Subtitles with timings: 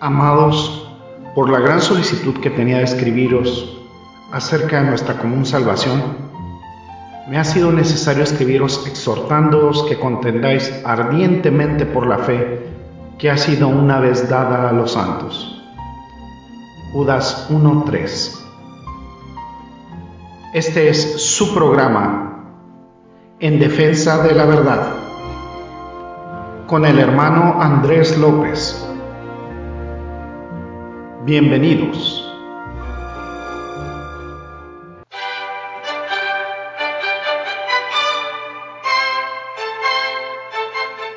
[0.00, 0.88] Amados,
[1.34, 3.78] por la gran solicitud que tenía de escribiros
[4.32, 6.02] acerca de nuestra común salvación,
[7.28, 12.68] me ha sido necesario escribiros exhortándoos que contendáis ardientemente por la fe
[13.18, 15.62] que ha sido una vez dada a los santos.
[16.92, 18.38] Judas 1.3
[20.54, 22.44] Este es su programa
[23.40, 24.96] en defensa de la verdad
[26.66, 28.85] con el hermano Andrés López.
[31.26, 32.24] Bienvenidos.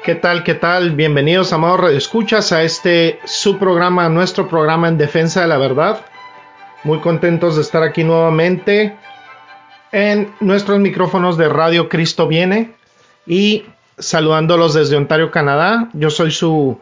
[0.04, 0.44] ¿Qué tal?
[0.44, 0.96] ¿Qué tal?
[0.96, 6.04] Bienvenidos, amados Escuchas a este su programa, nuestro programa en defensa de la verdad.
[6.84, 8.96] Muy contentos de estar aquí nuevamente
[9.92, 12.72] en nuestros micrófonos de Radio Cristo Viene
[13.28, 13.66] y
[14.00, 15.88] saludándolos desde Ontario, Canadá.
[15.94, 16.80] Yo soy su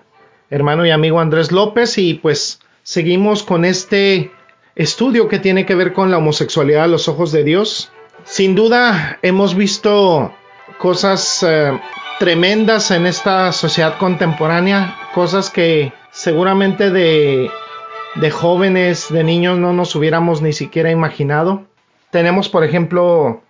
[0.49, 4.31] hermano y amigo Andrés López y pues seguimos con este
[4.75, 7.91] estudio que tiene que ver con la homosexualidad a los ojos de Dios.
[8.23, 10.33] Sin duda hemos visto
[10.77, 11.77] cosas eh,
[12.17, 17.51] tremendas en esta sociedad contemporánea, cosas que seguramente de,
[18.15, 21.65] de jóvenes, de niños no nos hubiéramos ni siquiera imaginado.
[22.09, 23.41] Tenemos, por ejemplo,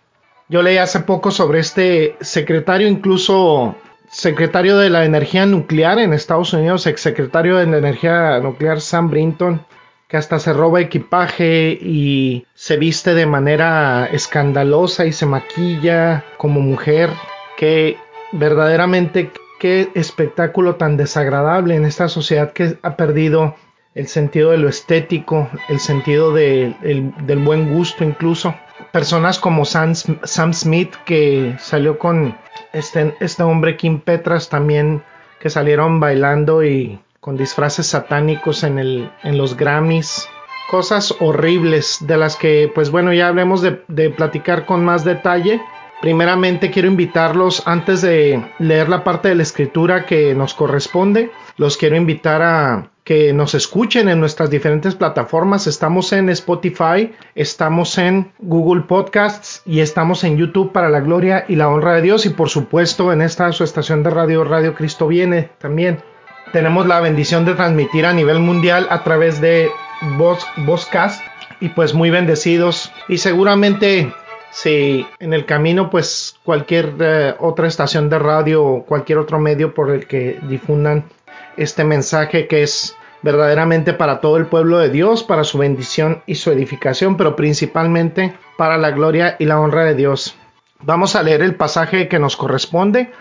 [0.50, 3.76] yo leí hace poco sobre este secretario, incluso
[4.10, 9.10] secretario de la energía nuclear en Estados Unidos, ex secretario de la energía nuclear Sam
[9.10, 9.66] Brinton,
[10.08, 16.62] que hasta se roba equipaje y se viste de manera escandalosa y se maquilla como
[16.62, 17.10] mujer.
[17.58, 17.98] Que
[18.32, 23.56] verdaderamente qué espectáculo tan desagradable en esta sociedad que ha perdido
[23.96, 28.56] el sentido de lo estético, el sentido del buen gusto incluso.
[28.92, 32.38] Personas como Sam, Smith que salió con
[32.78, 35.04] este, este hombre Kim Petras también
[35.40, 40.30] que salieron bailando y con disfraces satánicos en, el, en los Grammys.
[40.70, 45.62] Cosas horribles de las que pues bueno ya hablemos de, de platicar con más detalle.
[46.02, 51.32] Primeramente quiero invitarlos antes de leer la parte de la escritura que nos corresponde.
[51.58, 55.66] Los quiero invitar a que nos escuchen en nuestras diferentes plataformas.
[55.66, 61.56] Estamos en Spotify, estamos en Google Podcasts y estamos en YouTube para la gloria y
[61.56, 62.26] la honra de Dios.
[62.26, 66.04] Y por supuesto en esta su estación de radio, Radio Cristo Viene también.
[66.52, 69.70] Tenemos la bendición de transmitir a nivel mundial a través de
[70.18, 71.22] Voz, Vozcast
[71.62, 72.92] y pues muy bendecidos.
[73.08, 74.12] Y seguramente
[74.52, 79.92] si en el camino pues cualquier eh, otra estación de radio cualquier otro medio por
[79.92, 81.06] el que difundan
[81.58, 86.36] este mensaje que es verdaderamente para todo el pueblo de Dios, para su bendición y
[86.36, 90.36] su edificación, pero principalmente para la gloria y la honra de Dios.
[90.82, 93.12] Vamos a leer el pasaje que nos corresponde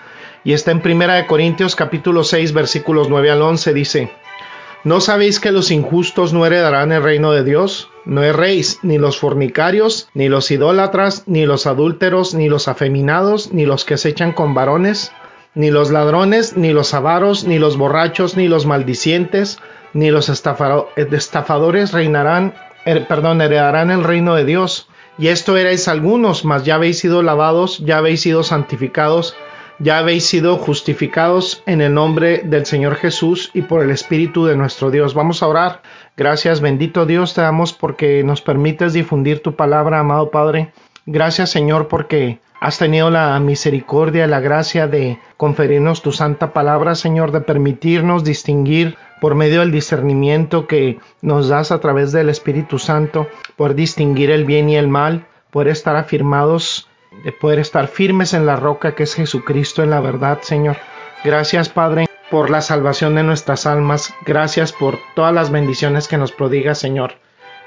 [0.45, 4.11] y está en Primera de Corintios capítulo 6 versículos 9 al 11 dice:
[4.85, 7.91] ¿No sabéis que los injustos no heredarán el reino de Dios?
[8.05, 13.67] No erréis, ni los fornicarios, ni los idólatras, ni los adúlteros, ni los afeminados, ni
[13.67, 15.11] los que se echan con varones,
[15.57, 19.59] ni los ladrones, ni los avaros, ni los borrachos, ni los maldicientes,
[19.95, 24.89] ni los estafadores reinarán, er, perdón, heredarán el reino de Dios.
[25.19, 29.35] Y esto erais algunos, mas ya habéis sido lavados, ya habéis sido santificados,
[29.79, 34.57] ya habéis sido justificados en el nombre del Señor Jesús y por el Espíritu de
[34.57, 35.15] nuestro Dios.
[35.15, 35.81] Vamos a orar.
[36.19, 40.73] Gracias, bendito Dios, te damos porque nos permites difundir tu palabra, amado Padre.
[41.07, 47.31] Gracias, Señor, porque Has tenido la misericordia, la gracia de conferirnos tu santa palabra, Señor,
[47.31, 53.29] de permitirnos distinguir por medio del discernimiento que nos das a través del Espíritu Santo,
[53.57, 56.89] por distinguir el bien y el mal, poder estar afirmados,
[57.25, 60.77] de poder estar firmes en la roca que es Jesucristo en la verdad, Señor.
[61.25, 64.15] Gracias, Padre, por la salvación de nuestras almas.
[64.25, 67.15] Gracias por todas las bendiciones que nos prodiga, Señor.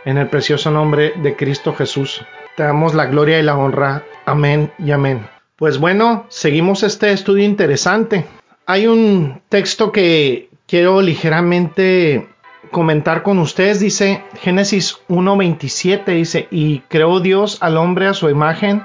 [0.05, 2.23] En el precioso nombre de Cristo Jesús.
[2.59, 4.03] Te damos la gloria y la honra.
[4.25, 5.25] Amén y amén.
[5.55, 8.25] Pues bueno, seguimos este estudio interesante.
[8.65, 12.27] Hay un texto que quiero ligeramente
[12.69, 13.79] comentar con ustedes.
[13.79, 18.83] Dice Génesis 1.27, dice, y creó Dios al hombre a su imagen.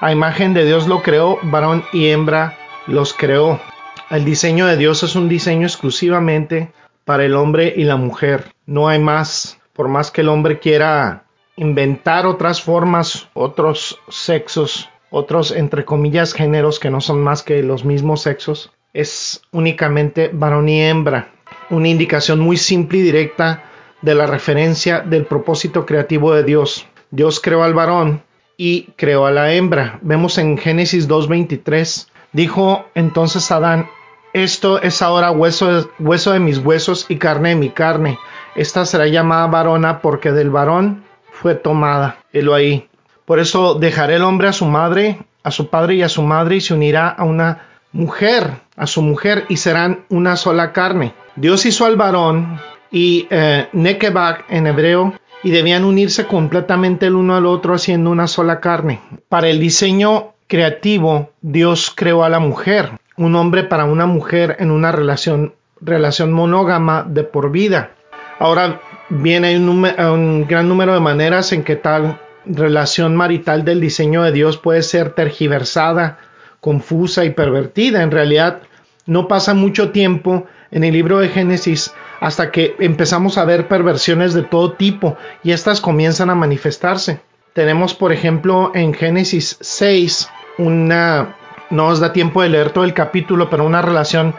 [0.00, 2.56] A imagen de Dios lo creó, varón y hembra
[2.86, 3.60] los creó.
[4.08, 6.70] El diseño de Dios es un diseño exclusivamente
[7.04, 8.52] para el hombre y la mujer.
[8.66, 9.58] No hay más.
[9.72, 11.25] Por más que el hombre quiera
[11.56, 17.84] inventar otras formas, otros sexos, otros entre comillas géneros que no son más que los
[17.84, 21.32] mismos sexos, es únicamente varón y hembra.
[21.70, 23.64] Una indicación muy simple y directa
[24.02, 26.86] de la referencia del propósito creativo de Dios.
[27.10, 28.22] Dios creó al varón
[28.56, 29.98] y creó a la hembra.
[30.02, 33.88] Vemos en Génesis 2.23, dijo entonces Adán,
[34.32, 38.18] esto es ahora hueso, hueso de mis huesos y carne de mi carne.
[38.54, 41.05] Esta será llamada varona porque del varón
[41.40, 42.18] fue tomada.
[42.32, 42.88] Helo ahí.
[43.24, 46.56] Por eso dejaré el hombre a su madre, a su padre y a su madre
[46.56, 51.14] y se unirá a una mujer, a su mujer y serán una sola carne.
[51.34, 52.60] Dios hizo al varón
[52.90, 58.60] y eh, en hebreo y debían unirse completamente el uno al otro haciendo una sola
[58.60, 59.00] carne.
[59.28, 64.70] Para el diseño creativo, Dios creó a la mujer, un hombre para una mujer en
[64.70, 67.92] una relación, relación monógama de por vida.
[68.38, 74.22] Ahora viene un, un gran número de maneras en que tal relación marital del diseño
[74.22, 76.18] de Dios puede ser tergiversada,
[76.60, 78.02] confusa y pervertida.
[78.02, 78.62] En realidad,
[79.06, 84.34] no pasa mucho tiempo en el libro de Génesis hasta que empezamos a ver perversiones
[84.34, 87.20] de todo tipo y estas comienzan a manifestarse.
[87.52, 91.36] Tenemos, por ejemplo, en Génesis 6 una,
[91.70, 94.34] no os da tiempo de leer todo el capítulo, pero una relación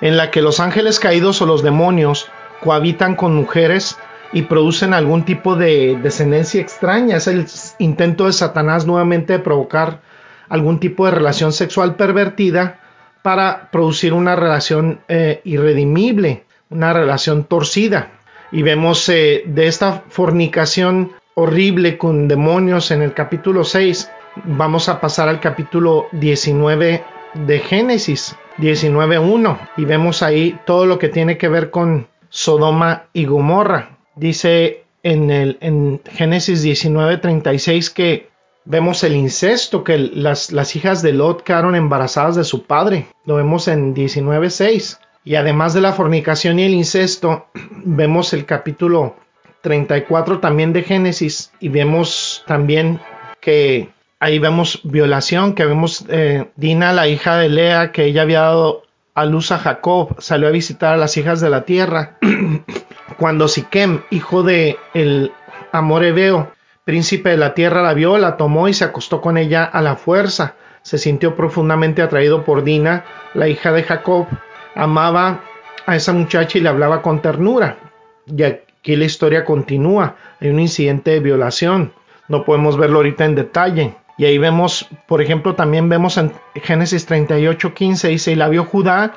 [0.00, 2.28] en la que los ángeles caídos o los demonios
[2.62, 3.98] cohabitan con mujeres
[4.32, 7.16] y producen algún tipo de descendencia extraña.
[7.16, 7.46] Es el
[7.78, 10.00] intento de Satanás nuevamente de provocar
[10.48, 12.80] algún tipo de relación sexual pervertida
[13.22, 18.12] para producir una relación eh, irredimible, una relación torcida.
[18.52, 24.10] Y vemos eh, de esta fornicación horrible con demonios en el capítulo 6.
[24.44, 27.02] Vamos a pasar al capítulo 19
[27.34, 33.26] de Génesis, 19.1, y vemos ahí todo lo que tiene que ver con Sodoma y
[33.26, 33.95] Gomorra.
[34.16, 38.28] Dice en, el, en Génesis 19.36 que
[38.68, 43.06] Vemos el incesto, que las, hijas de Lot quedaron embarazadas de su padre.
[43.24, 44.98] Lo vemos en 19.6.
[45.24, 47.46] Y además de la fornicación y el incesto,
[47.84, 49.14] vemos el capítulo
[49.60, 53.00] 34 también de Génesis y vemos también
[53.40, 58.40] que ahí vemos violación, que vemos eh, Dina, la hija de Lea, que ella había
[58.40, 58.82] dado
[59.14, 62.18] a luz a Jacob, salió a visitar a las hijas de la tierra.
[63.18, 65.32] Cuando Siquem, hijo de el
[65.72, 66.52] Amorebeo,
[66.84, 69.96] príncipe de la tierra la vio, la tomó y se acostó con ella a la
[69.96, 70.54] fuerza.
[70.82, 73.04] Se sintió profundamente atraído por Dina,
[73.34, 74.26] la hija de Jacob.
[74.74, 75.40] Amaba
[75.86, 77.78] a esa muchacha y le hablaba con ternura.
[78.26, 80.16] Y aquí la historia continúa.
[80.40, 81.92] Hay un incidente de violación.
[82.28, 83.94] No podemos verlo ahorita en detalle.
[84.18, 88.64] Y ahí vemos, por ejemplo, también vemos en Génesis 38, 15, dice, y la vio
[88.64, 89.12] Judá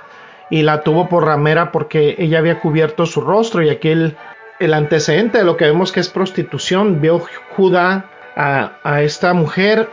[0.49, 3.63] y la tuvo por ramera porque ella había cubierto su rostro.
[3.63, 7.01] Y aquí el antecedente de lo que vemos que es prostitución.
[7.01, 7.21] Vio
[7.55, 9.89] Judá a, esta mujer,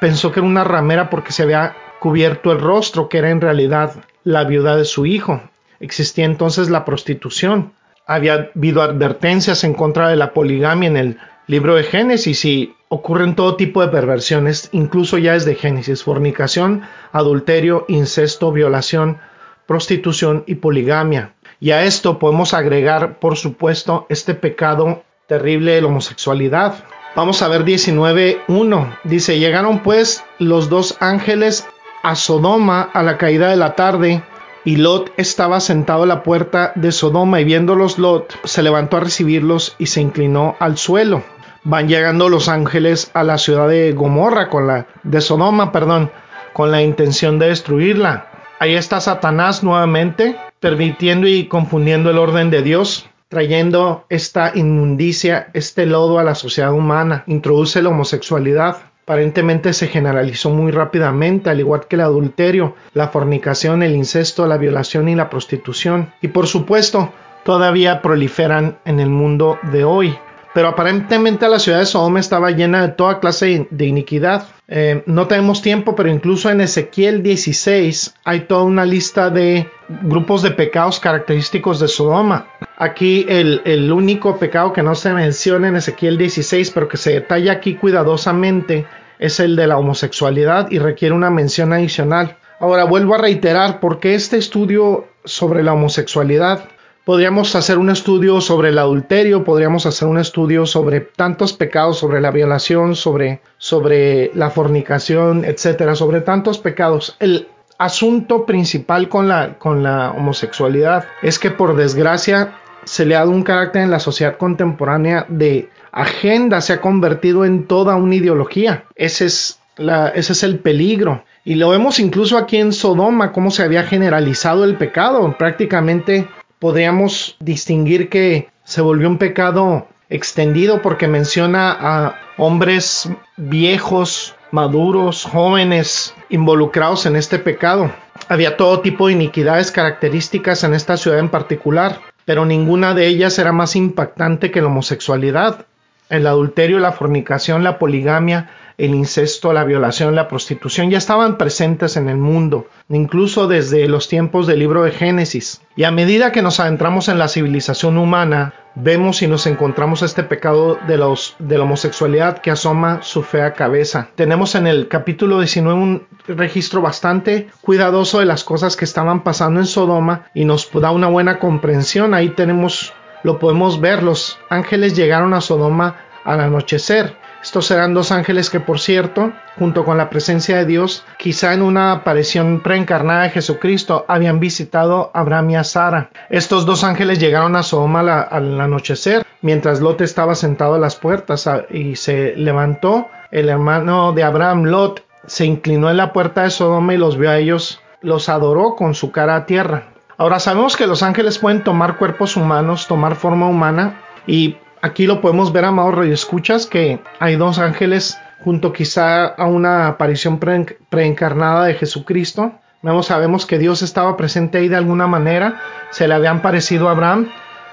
[0.00, 3.94] pensó que era una ramera porque se había cubierto el rostro, que era en realidad
[4.24, 5.40] la viuda de su hijo.
[5.78, 7.72] Existía entonces la prostitución.
[8.06, 13.36] Había habido advertencias en contra de la poligamia en el libro de Génesis y ocurren
[13.36, 16.82] todo tipo de perversiones, incluso ya desde Génesis, fornicación,
[17.12, 19.18] adulterio, incesto, violación,
[19.66, 21.34] prostitución y poligamia.
[21.60, 26.84] Y a esto podemos agregar, por supuesto, este pecado terrible de la homosexualidad.
[27.14, 28.98] Vamos a ver 19.1.
[29.04, 31.66] Dice, llegaron pues los dos ángeles
[32.02, 34.22] a Sodoma a la caída de la tarde,
[34.64, 39.00] y Lot estaba sentado a la puerta de Sodoma, y viéndolos Lot se levantó a
[39.00, 41.22] recibirlos y se inclinó al suelo.
[41.64, 46.10] Van llegando los ángeles a la ciudad de Gomorra, con la, de Sodoma, perdón,
[46.52, 48.35] con la intención de destruirla.
[48.58, 55.84] Ahí está Satanás nuevamente, permitiendo y confundiendo el orden de Dios, trayendo esta inmundicia, este
[55.84, 58.78] lodo a la sociedad humana, introduce la homosexualidad.
[59.02, 64.56] Aparentemente se generalizó muy rápidamente, al igual que el adulterio, la fornicación, el incesto, la
[64.56, 66.14] violación y la prostitución.
[66.22, 67.12] Y por supuesto,
[67.44, 70.18] todavía proliferan en el mundo de hoy
[70.56, 74.46] pero aparentemente la ciudad de Sodoma estaba llena de toda clase de iniquidad.
[74.68, 79.68] Eh, no tenemos tiempo, pero incluso en Ezequiel 16 hay toda una lista de
[80.00, 82.46] grupos de pecados característicos de Sodoma.
[82.78, 87.12] Aquí el, el único pecado que no se menciona en Ezequiel 16, pero que se
[87.12, 88.86] detalla aquí cuidadosamente,
[89.18, 92.38] es el de la homosexualidad y requiere una mención adicional.
[92.60, 96.66] Ahora vuelvo a reiterar, ¿por qué este estudio sobre la homosexualidad?
[97.06, 102.20] Podríamos hacer un estudio sobre el adulterio, podríamos hacer un estudio sobre tantos pecados, sobre
[102.20, 107.16] la violación, sobre, sobre la fornicación, etcétera, sobre tantos pecados.
[107.20, 107.46] El
[107.78, 113.30] asunto principal con la, con la homosexualidad es que por desgracia se le ha dado
[113.30, 118.82] un carácter en la sociedad contemporánea de agenda, se ha convertido en toda una ideología.
[118.96, 121.22] Ese es, la, ese es el peligro.
[121.44, 125.36] Y lo vemos incluso aquí en Sodoma, cómo se había generalizado el pecado.
[125.38, 126.26] Prácticamente
[126.58, 136.14] podríamos distinguir que se volvió un pecado extendido porque menciona a hombres viejos, maduros, jóvenes
[136.28, 137.90] involucrados en este pecado.
[138.28, 143.38] Había todo tipo de iniquidades características en esta ciudad en particular, pero ninguna de ellas
[143.38, 145.66] era más impactante que la homosexualidad,
[146.08, 151.96] el adulterio, la fornicación, la poligamia, el incesto, la violación, la prostitución ya estaban presentes
[151.96, 155.62] en el mundo, incluso desde los tiempos del libro de Génesis.
[155.76, 160.22] Y a medida que nos adentramos en la civilización humana, vemos y nos encontramos este
[160.22, 160.96] pecado de,
[161.38, 164.10] de la homosexualidad que asoma su fea cabeza.
[164.14, 169.60] Tenemos en el capítulo 19 un registro bastante cuidadoso de las cosas que estaban pasando
[169.60, 172.12] en Sodoma y nos da una buena comprensión.
[172.12, 172.92] Ahí tenemos,
[173.22, 178.60] lo podemos ver, los ángeles llegaron a Sodoma al anochecer estos eran dos ángeles que,
[178.60, 184.04] por cierto, junto con la presencia de Dios, quizá en una aparición preencarnada de Jesucristo,
[184.08, 186.10] habían visitado a Abraham y a Sara.
[186.28, 191.48] Estos dos ángeles llegaron a Sodoma al anochecer, mientras Lot estaba sentado a las puertas
[191.70, 193.08] y se levantó.
[193.30, 197.30] El hermano de Abraham, Lot, se inclinó en la puerta de Sodoma y los vio
[197.30, 199.88] a ellos, los adoró con su cara a tierra.
[200.18, 205.20] Ahora sabemos que los ángeles pueden tomar cuerpos humanos, tomar forma humana y Aquí lo
[205.20, 211.64] podemos ver, amado y escuchas que hay dos ángeles junto quizá a una aparición preencarnada
[211.64, 212.52] de Jesucristo.
[212.82, 216.92] Vemos, sabemos que Dios estaba presente ahí de alguna manera, se le habían parecido a
[216.92, 217.28] Abraham.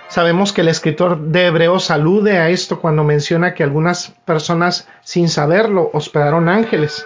[0.08, 5.28] Sabemos que el escritor de Hebreos alude a esto cuando menciona que algunas personas sin
[5.28, 7.06] saberlo hospedaron ángeles.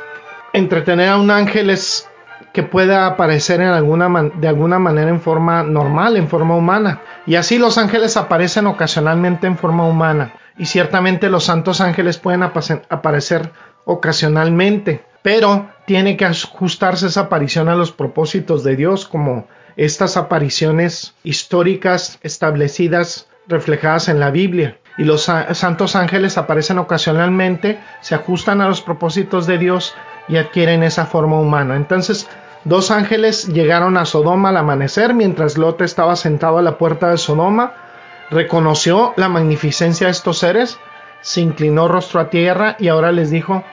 [0.54, 2.07] Entretener a un ángel es
[2.58, 7.04] que pueda aparecer en alguna de alguna manera en forma normal, en forma humana.
[7.28, 10.34] Y así los ángeles aparecen ocasionalmente en forma humana.
[10.58, 13.52] Y ciertamente los santos ángeles pueden aparecer
[13.86, 15.06] ocasionalmente.
[15.22, 19.46] Pero tiene que ajustarse esa aparición a los propósitos de Dios, como
[19.76, 24.80] estas apariciones históricas establecidas, reflejadas en la Biblia.
[24.98, 29.94] Y los santos ángeles aparecen ocasionalmente, se ajustan a los propósitos de Dios
[30.28, 31.76] y adquieren esa forma humana.
[31.76, 32.28] Entonces,
[32.64, 37.18] Dos ángeles llegaron a Sodoma al amanecer mientras Lot estaba sentado a la puerta de
[37.18, 37.74] Sodoma.
[38.30, 40.78] Reconoció la magnificencia de estos seres,
[41.22, 43.64] se inclinó rostro a tierra y ahora les dijo,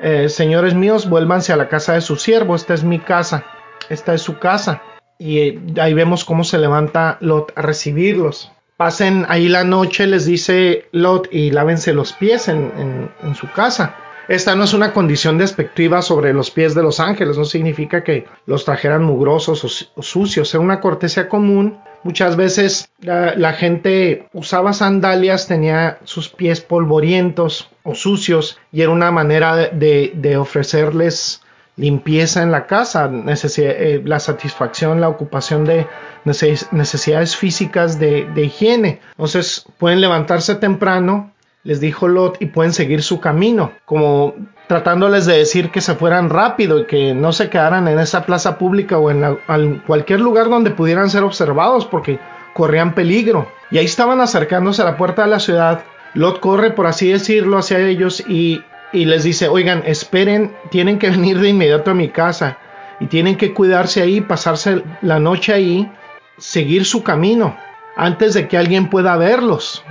[0.00, 3.44] eh, señores míos, vuélvanse a la casa de su siervo, esta es mi casa,
[3.88, 4.82] esta es su casa.
[5.18, 8.52] Y eh, ahí vemos cómo se levanta Lot a recibirlos.
[8.76, 13.94] Pasen ahí la noche, les dice Lot, y lávense los pies en su casa.
[14.28, 18.26] Esta no es una condición despectiva sobre los pies de los ángeles, no significa que
[18.46, 21.78] los trajeran mugrosos o, sucios, era una cortesía común.
[22.02, 29.10] Muchas veces la, gente usaba sandalias, tenía sus pies polvorientos o sucios y era una
[29.10, 31.42] manera de, ofrecerles
[31.76, 35.86] limpieza en la casa, eh, la satisfacción, la ocupación de
[36.24, 39.00] necesidades físicas de, de, higiene.
[39.10, 41.32] Entonces pueden levantarse temprano,
[41.66, 44.34] les dijo Lot, y pueden seguir su camino, como
[44.68, 48.56] tratándoles de decir que se fueran rápido y que no se quedaran en esa plaza
[48.56, 52.20] pública o en, cualquier lugar donde pudieran ser observados porque
[52.54, 53.48] corrían peligro.
[53.72, 55.82] Y ahí estaban acercándose a la puerta de la ciudad.
[56.14, 61.10] Lot corre, por así decirlo, hacia ellos y, y les dice, oigan, esperen, tienen que
[61.10, 62.58] venir de inmediato a mi casa
[63.00, 65.90] y tienen que cuidarse ahí, pasarse la noche ahí,
[66.38, 67.56] seguir su camino
[67.96, 69.84] antes de que alguien pueda verlos.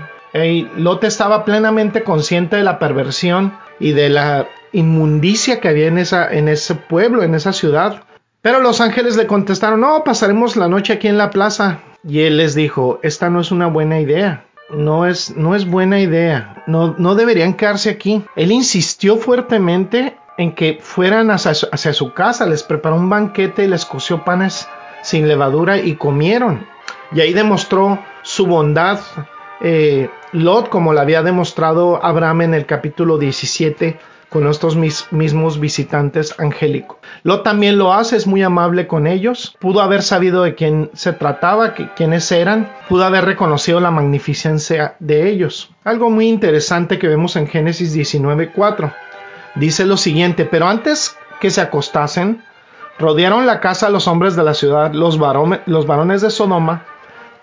[0.75, 6.75] Lot estaba plenamente consciente de la perversión y de la inmundicia que había en, ese
[6.75, 8.03] pueblo, en esa ciudad.
[8.41, 11.79] Pero los ángeles le contestaron, no, pasaremos la noche aquí en la plaza.
[12.07, 14.45] Y él les dijo, esta no es una buena idea.
[14.69, 15.33] No es,
[15.67, 16.63] buena idea.
[16.67, 18.23] No, deberían quedarse aquí.
[18.35, 22.45] Él insistió fuertemente en que fueran hacia su, hacia su casa.
[22.45, 24.67] Les preparó un banquete y les coció panes
[25.01, 26.67] sin levadura y comieron.
[27.13, 28.99] Y ahí demostró su bondad
[29.61, 33.97] eh, Lot, como lo había demostrado Abraham en el capítulo 17
[34.29, 36.97] con estos mismos visitantes angélicos.
[37.23, 41.13] Lot también lo hace, es muy amable con ellos, pudo haber sabido de quién se
[41.13, 45.71] trataba, quiénes eran, pudo haber reconocido la magnificencia de ellos.
[45.85, 48.93] Algo muy interesante que vemos en Génesis 19:4.
[49.55, 52.43] Dice lo siguiente, pero antes que se acostasen,
[52.99, 55.17] rodearon la casa los hombres de la ciudad, los,
[55.65, 56.83] los varones de Sodoma,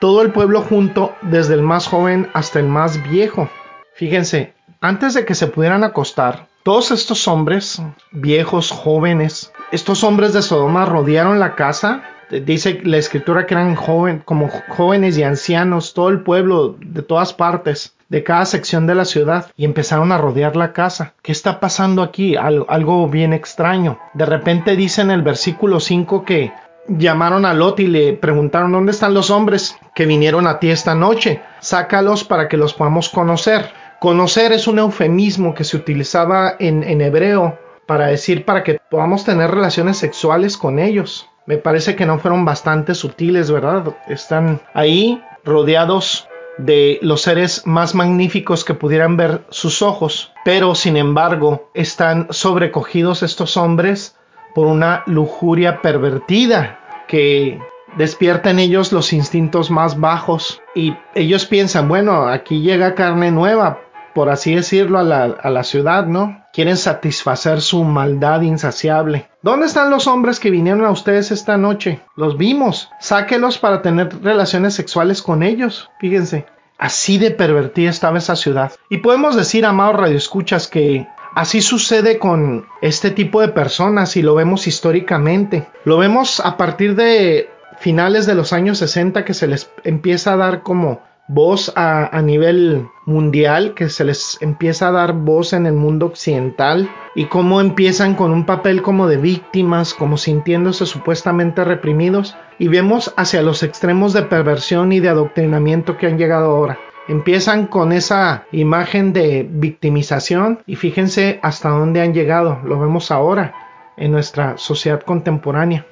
[0.03, 3.49] todo el pueblo junto, desde el más joven hasta el más viejo.
[3.95, 7.81] Fíjense, antes de que se pudieran acostar, todos estos hombres,
[8.11, 12.03] viejos, jóvenes, estos hombres de Sodoma rodearon la casa.
[12.31, 17.33] Dice la escritura que eran joven, como jóvenes y ancianos, todo el pueblo de todas
[17.33, 21.15] partes, de cada sección de la ciudad, y empezaron a rodear la casa.
[21.23, 22.35] ¿Qué está pasando aquí?
[22.35, 24.01] algo bien extraño.
[24.15, 26.53] De repente dice en el versículo 5 que
[26.89, 30.95] llamaron a Lot y le preguntaron dónde están los hombres que vinieron a ti esta
[30.95, 31.43] noche.
[31.61, 33.71] Sácalos para que los podamos conocer.
[34.01, 39.51] Conocer es un eufemismo que se utilizaba en, hebreo para decir para que podamos tener
[39.51, 41.29] relaciones sexuales con ellos.
[41.45, 43.97] me parece que no fueron bastante sutiles, ¿verdad?
[44.09, 50.97] Están ahí rodeados de los seres más magníficos que pudieran ver sus ojos, pero sin
[50.97, 54.17] embargo están sobrecogidos estos hombres
[54.55, 56.79] por una lujuria pervertida
[57.09, 57.61] que
[57.97, 63.81] despierta en ellos los instintos más bajos y ellos piensan, bueno, aquí llega carne nueva,
[64.15, 66.43] por así decirlo, a la, a la ciudad, ¿no?
[66.53, 69.29] Quieren satisfacer su maldad insaciable.
[69.43, 72.01] ¿Dónde están los hombres que vinieron a ustedes esta noche?
[72.15, 72.91] Los vimos.
[73.01, 75.91] Sáquelos para tener relaciones sexuales con ellos.
[75.99, 76.47] Fíjense.
[76.79, 78.73] Así de pervertida estaba esa ciudad.
[78.91, 84.35] Y podemos decir, amados radioescuchas, que Así sucede con este tipo de personas y lo
[84.35, 85.67] vemos históricamente.
[85.85, 87.49] Lo vemos a partir de
[87.79, 92.87] finales de los años 60 que se les empieza a dar como voz a, nivel
[93.07, 98.15] mundial, que se les empieza a dar voz en el mundo occidental y cómo empiezan
[98.15, 104.13] con un papel como de víctimas, como sintiéndose supuestamente reprimidos y vemos hacia los extremos
[104.13, 106.79] de perversión y de adoctrinamiento que han llegado ahora.
[107.09, 113.55] Empiezan con esa imagen de victimización y fíjense hasta dónde han llegado, lo vemos ahora
[113.97, 115.85] en nuestra sociedad contemporánea.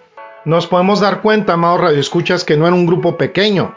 [0.45, 3.75] Nos podemos dar cuenta, amados radioescuchas, que no era un grupo pequeño,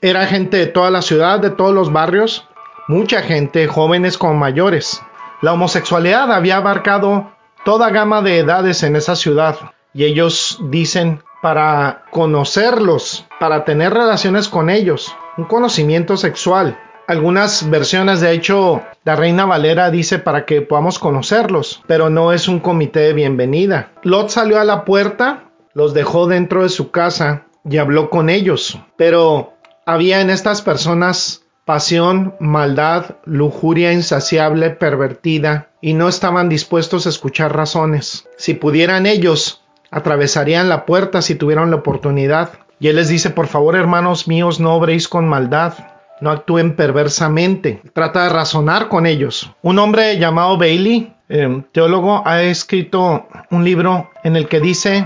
[0.00, 2.48] era gente de toda la ciudad, de todos los barrios,
[2.86, 5.02] mucha gente, jóvenes como mayores.
[5.42, 7.32] La homosexualidad había abarcado
[7.64, 9.56] toda gama de edades en esa ciudad
[9.92, 16.78] y ellos dicen para conocerlos, para tener relaciones con ellos, un conocimiento sexual.
[17.06, 22.48] Algunas versiones, de hecho, la reina Valera dice para que podamos conocerlos, pero no es
[22.48, 23.92] un comité de bienvenida.
[24.02, 28.78] Lot salió a la puerta, los dejó dentro de su casa y habló con ellos,
[28.98, 29.54] pero
[29.86, 37.54] había en estas personas pasión, maldad, lujuria insaciable, pervertida, y no estaban dispuestos a escuchar
[37.54, 38.28] razones.
[38.36, 42.50] Si pudieran ellos, atravesarían la puerta si tuvieran la oportunidad.
[42.80, 45.74] Y él les dice, por favor, hermanos míos, no obréis con maldad,
[46.20, 47.82] no actúen perversamente.
[47.92, 49.50] Trata de razonar con ellos.
[49.62, 55.04] Un hombre llamado Bailey, eh, teólogo, ha escrito un libro en el que dice,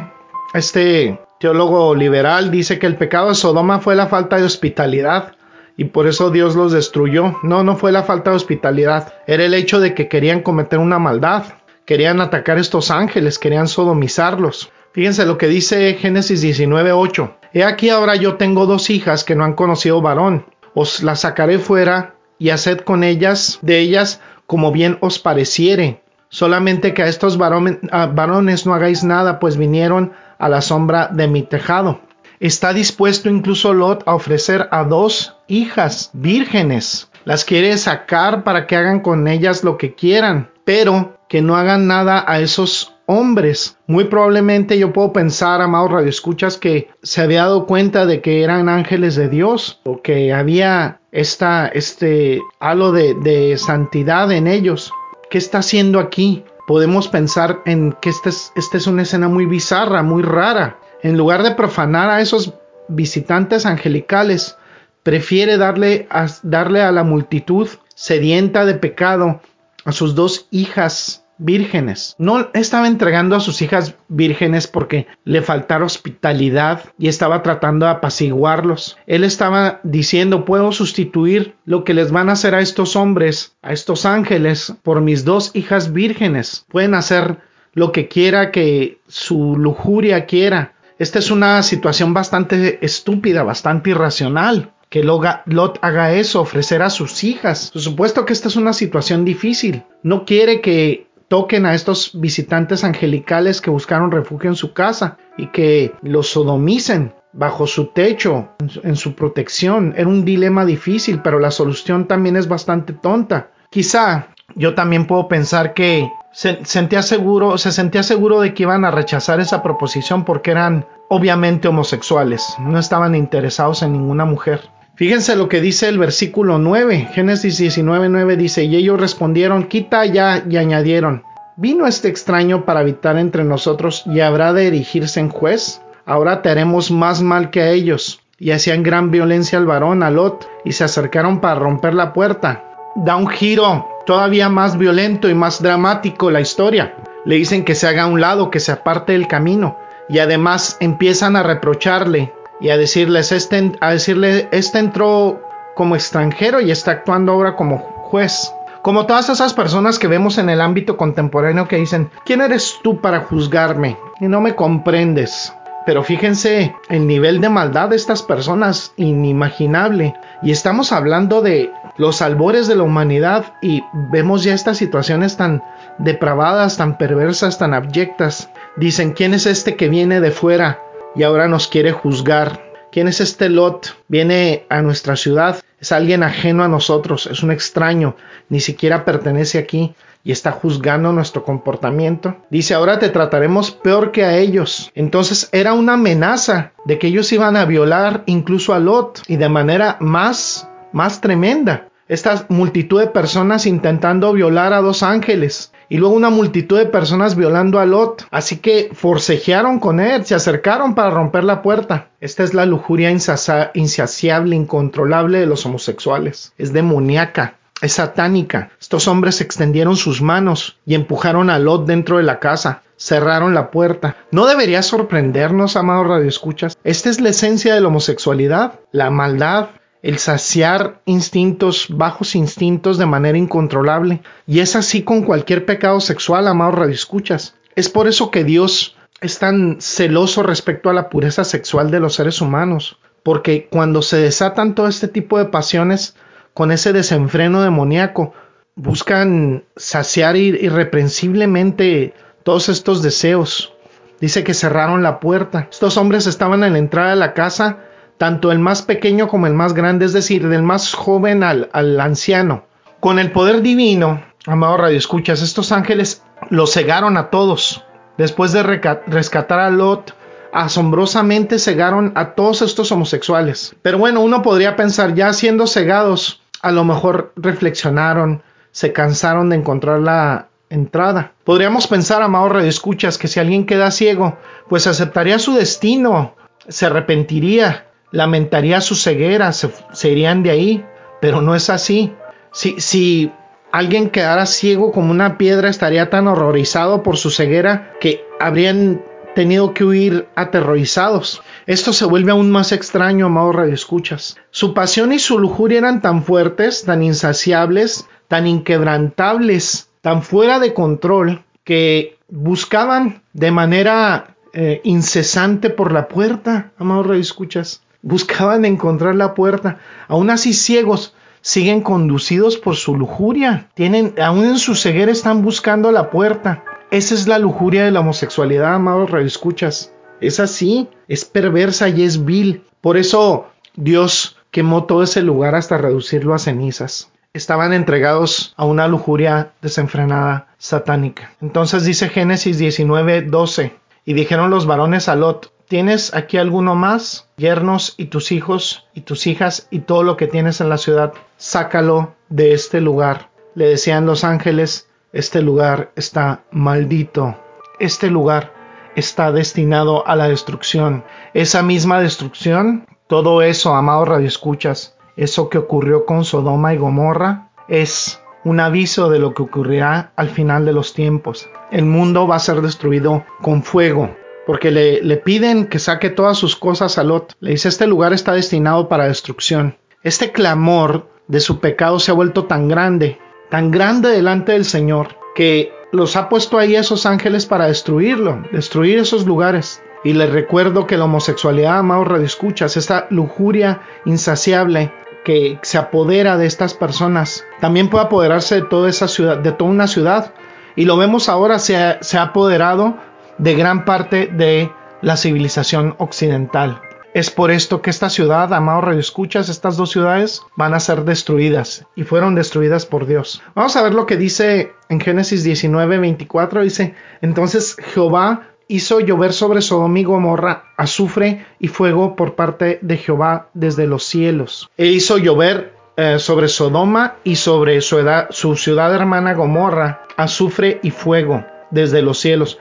[0.54, 5.32] este teólogo liberal, dice que el pecado de Sodoma fue la falta de hospitalidad
[5.76, 7.38] y por eso Dios los destruyó.
[7.42, 10.98] No, no fue la falta de hospitalidad, era el hecho de que querían cometer una
[10.98, 11.44] maldad,
[11.84, 14.70] querían atacar a estos ángeles, querían sodomizarlos.
[14.92, 17.34] Fíjense lo que dice Génesis 19:8.
[17.54, 20.46] He aquí ahora yo tengo dos hijas que no han conocido varón.
[20.74, 26.02] Os las sacaré fuera y haced con ellas, de ellas, como bien os pareciere.
[26.28, 31.42] Solamente que a estos varones no hagáis nada, pues vinieron a la sombra de mi
[31.42, 32.00] tejado.
[32.40, 37.10] Está dispuesto incluso Lot a ofrecer a dos hijas vírgenes.
[37.24, 41.86] Las quiere sacar para que hagan con ellas lo que quieran, pero que no hagan
[41.86, 43.78] nada a esos hombres.
[43.86, 48.68] Muy probablemente yo puedo pensar, amados radioescuchas, que se había dado cuenta de que eran
[48.68, 54.92] ángeles de Dios o que había esta, este halo de, santidad en ellos.
[55.30, 56.44] ¿Qué está haciendo aquí?
[56.64, 60.78] podemos pensar en que esta es, esta es una escena muy bizarra, muy rara.
[61.02, 62.54] En lugar de profanar a esos
[62.88, 64.56] visitantes angelicales,
[65.02, 69.40] prefiere darle a la multitud sedienta de pecado
[69.84, 72.14] a sus dos hijas vírgenes.
[72.18, 77.92] No estaba entregando a sus hijas vírgenes porque le faltara hospitalidad y estaba tratando de
[77.92, 78.96] apaciguarlos.
[79.06, 83.72] Él estaba diciendo, puedo sustituir lo que les van a hacer a estos hombres, a
[83.72, 86.64] estos ángeles, por mis dos hijas vírgenes.
[86.68, 87.38] Pueden hacer
[87.74, 90.74] lo que quiera que su lujuria quiera.
[90.98, 97.24] Esta es una situación bastante estúpida, bastante irracional que Lot haga eso, ofrecer a sus
[97.24, 97.70] hijas.
[97.72, 99.84] Por supuesto que esta es una situación difícil.
[100.02, 105.46] No quiere que toquen a estos visitantes angelicales que buscaron refugio en su casa y
[105.46, 108.50] que los sodomicen bajo su techo,
[108.82, 109.94] en su protección.
[109.96, 113.48] Era un dilema difícil, pero la solución también es bastante tonta.
[113.70, 118.84] Quizá yo también puedo pensar que se sentía seguro, se sentía seguro de que iban
[118.84, 124.60] a rechazar esa proposición porque eran obviamente homosexuales, no estaban interesados en ninguna mujer.
[124.94, 130.04] Fíjense lo que dice el versículo 9, Génesis 19, 9 dice, y ellos respondieron, quita
[130.04, 131.24] ya, y añadieron,
[131.56, 135.80] ¿vino este extraño para habitar entre nosotros y habrá de erigirse en juez?
[136.04, 138.20] Ahora te haremos más mal que a ellos.
[138.38, 142.64] Y hacían gran violencia al varón, a Lot, y se acercaron para romper la puerta.
[142.96, 146.96] Da un giro todavía más violento y más dramático la historia.
[147.24, 149.78] Le dicen que se haga a un lado, que se aparte del camino,
[150.08, 155.42] y además empiezan a reprocharle y a decirles, este, a decirle, este entró
[155.74, 158.54] como extranjero y está actuando ahora como juez.
[158.82, 163.00] Como todas esas personas que vemos en el ámbito contemporáneo que dicen, ¿quién eres tú
[163.00, 163.96] para juzgarme?
[164.20, 165.52] Y no me comprendes.
[165.86, 170.14] Pero fíjense el nivel de maldad de estas personas inimaginable.
[170.42, 175.62] Y estamos hablando de los albores de la humanidad y vemos ya estas situaciones tan
[175.98, 178.50] depravadas, tan perversas, tan abyectas.
[178.76, 180.78] Dicen, ¿quién es este que viene de fuera
[181.14, 182.72] y ahora nos quiere juzgar?
[182.90, 183.96] ¿Quién es este Lot?
[184.08, 188.16] Viene a nuestra ciudad, es alguien ajeno a nosotros, es un extraño,
[188.48, 189.94] ni siquiera pertenece aquí
[190.24, 192.36] y está juzgando nuestro comportamiento.
[192.50, 194.92] Dice, ahora te trataremos peor que a ellos.
[194.94, 199.48] Entonces era una amenaza de que ellos iban a violar incluso a Lot y de
[199.48, 201.88] manera más, más tremenda.
[202.08, 207.36] Esta multitud de personas intentando violar a dos ángeles y luego una multitud de personas
[207.36, 208.26] violando a Lot.
[208.30, 212.08] Así que forcejearon con él, se acercaron para romper la puerta.
[212.18, 216.54] Esta es la lujuria insaciable, incontrolable de los homosexuales.
[216.56, 218.70] Es demoníaca es satánica.
[218.80, 222.82] Estos hombres extendieron sus manos y empujaron a Lot dentro de la casa.
[222.96, 224.16] Cerraron la puerta.
[224.30, 226.78] No debería sorprendernos, amados radioescuchas.
[226.84, 229.70] Esta es la esencia de la homosexualidad, la maldad,
[230.02, 234.22] el saciar instintos, bajos instintos de manera incontrolable.
[234.46, 237.54] Y es así con cualquier pecado sexual, amados radioescuchas.
[237.76, 242.14] Es por eso que Dios es tan celoso respecto a la pureza sexual de los
[242.14, 242.98] seres humanos.
[243.22, 246.16] Porque cuando se desatan todo este tipo de pasiones,
[246.54, 248.34] con ese desenfreno demoníaco,
[248.74, 253.72] buscan saciar irreprensiblemente todos estos deseos.
[254.20, 255.68] Dice que cerraron la puerta.
[255.70, 257.78] Estos hombres estaban en la entrada de la casa,
[258.22, 262.00] tanto el más pequeño como el más grande, es decir, del más joven al, al
[262.00, 262.66] anciano.
[263.00, 267.84] Con el poder divino, amado Radio Escuchas, estos ángeles los cegaron a todos.
[268.18, 270.14] Después de rescatar a Lot,
[270.52, 273.74] asombrosamente cegaron a todos estos homosexuales.
[273.82, 279.56] Pero bueno, uno podría pensar, ya siendo cegados, a lo mejor reflexionaron, se cansaron de
[279.56, 281.32] encontrar la entrada.
[281.42, 286.36] Podríamos pensar, amado escuchas, que si alguien queda ciego, pues aceptaría su destino,
[286.68, 289.72] se arrepentiría, lamentaría su ceguera, se,
[290.08, 290.84] irían de ahí,
[291.20, 292.12] pero no es así.
[292.52, 293.32] Si,
[293.72, 299.02] alguien quedara ciego como una piedra, estaría tan horrorizado por su ceguera que habrían
[299.34, 301.42] tenido que huir aterrorizados.
[301.66, 304.36] Esto se vuelve aún más extraño, amado radioescuchas.
[304.50, 310.74] Su pasión y su lujuria eran tan fuertes, tan insaciables, tan inquebrantables, tan fuera de
[310.74, 317.82] control, que buscaban de manera eh, incesante por la puerta, amado radioescuchas.
[318.02, 319.78] Buscaban encontrar la puerta.
[320.08, 323.68] Aún así ciegos, siguen conducidos por su lujuria.
[323.74, 326.64] Tienen, aún en su ceguera están buscando la puerta.
[326.90, 329.92] Esa es la lujuria de la homosexualidad, amados radioescuchas.
[330.20, 332.64] Es así, es perversa y es vil.
[332.80, 337.10] Por eso Dios quemó todo ese lugar hasta reducirlo a cenizas.
[337.32, 341.34] Estaban entregados a una lujuria desenfrenada satánica.
[341.40, 343.74] Entonces dice Génesis 19, 12.
[344.04, 347.30] Y dijeron los varones a Lot, ¿tienes aquí alguno más?
[347.38, 351.14] Yernos y tus hijos y tus hijas y todo lo que tienes en la ciudad,
[351.38, 353.30] sácalo de este lugar.
[353.54, 357.38] Le decían los ángeles, este lugar está maldito.
[357.80, 358.52] Este lugar
[358.96, 361.04] está destinado a la destrucción.
[361.32, 368.20] Esa misma destrucción, todo eso, amados radioescuchas, eso que ocurrió con Sodoma y Gomorra, es
[368.44, 371.48] un aviso de lo que ocurrirá al final de los tiempos.
[371.70, 374.14] El mundo va a ser destruido con fuego,
[374.46, 377.34] porque le, le, piden que saque todas sus cosas a Lot.
[377.40, 379.76] Le dice, este lugar está destinado para destrucción.
[380.02, 383.18] Este clamor de su pecado se ha vuelto tan grande
[383.52, 388.98] tan grande delante del Señor que los ha puesto ahí esos ángeles para destruirlo, destruir
[388.98, 389.82] esos lugares.
[390.04, 394.90] Y les recuerdo que la homosexualidad, amados radioescuchas, esta lujuria insaciable
[395.22, 399.70] que se apodera de estas personas, también puede apoderarse de toda esa ciudad, de toda
[399.70, 400.32] una ciudad.
[400.74, 402.96] Y lo vemos ahora, se se ha apoderado
[403.38, 406.80] de gran parte de la civilización occidental.
[407.14, 411.84] Es por esto que esta ciudad, amado escuchas, estas dos ciudades van a ser destruidas
[411.94, 413.42] y fueron destruidas por Dios.
[413.54, 416.62] Vamos a ver lo que dice en Génesis 19, 24.
[416.62, 422.96] Dice, entonces Jehová hizo llover sobre Sodoma y Gomorra azufre y fuego por parte de
[422.96, 424.70] Jehová desde los cielos.
[424.78, 427.98] E hizo llover eh, sobre Sodoma y sobre su,
[428.30, 432.58] su, ciudad hermana Gomorra azufre y fuego desde los cielos.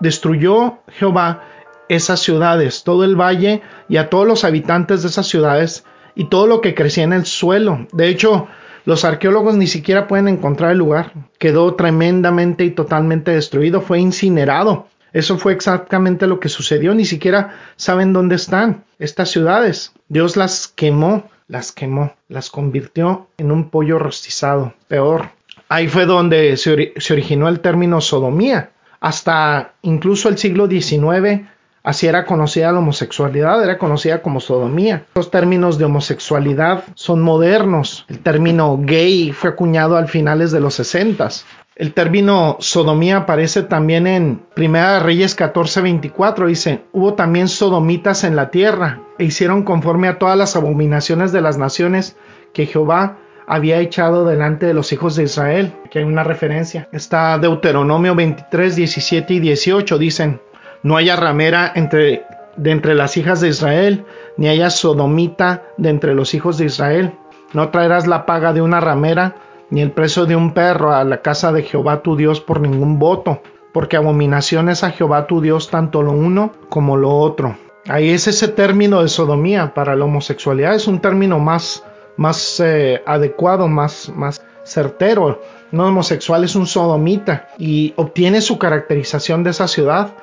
[0.00, 1.44] destruyó Jehová
[1.88, 6.46] esas ciudades, todo el valle y a todos los habitantes de esas ciudades y todo
[6.46, 7.86] lo que crecía en el suelo.
[7.92, 8.48] De hecho,
[8.84, 11.12] los arqueólogos ni siquiera pueden encontrar el lugar.
[11.38, 14.88] Quedó tremendamente y totalmente destruido, fue incinerado.
[15.12, 19.92] Eso fue exactamente lo que sucedió, ni siquiera saben dónde están estas ciudades.
[20.08, 24.72] Dios las quemó, las quemó, las convirtió en un pollo rostizado.
[24.88, 25.28] Peor.
[25.72, 28.72] Ahí fue donde se, originó el término sodomía.
[29.00, 31.48] Hasta incluso el siglo XIX
[31.82, 35.06] Así era conocida la homosexualidad, era conocida como sodomía.
[35.16, 38.04] Los términos de homosexualidad son modernos.
[38.08, 41.28] El término gay fue acuñado al finales de los 60.
[41.74, 46.46] El término sodomía aparece también en Primera de Reyes 14:24.
[46.46, 51.40] Dice, hubo también sodomitas en la tierra e hicieron conforme a todas las abominaciones de
[51.40, 52.14] las naciones
[52.52, 55.72] que Jehová había echado delante de los hijos de Israel.
[55.86, 56.88] Aquí hay una referencia.
[56.92, 59.98] Está Deuteronomio 23, 17 y 18.
[59.98, 60.40] Dicen,
[60.82, 62.24] no haya ramera entre,
[62.56, 64.04] de entre las hijas de Israel,
[64.36, 67.14] ni haya sodomita de entre los hijos de Israel.
[67.52, 69.36] No traerás la paga de una ramera,
[69.70, 72.98] ni el precio de un perro a la casa de Jehová tu Dios por ningún
[72.98, 77.56] voto, porque abominación es a Jehová tu Dios tanto lo uno como lo otro.
[77.88, 81.84] Ahí es ese término de sodomía para la homosexualidad, es un término más
[82.16, 85.42] más eh, adecuado, más, más certero.
[85.70, 90.14] No homosexual es un sodomita y obtiene su caracterización de esa ciudad.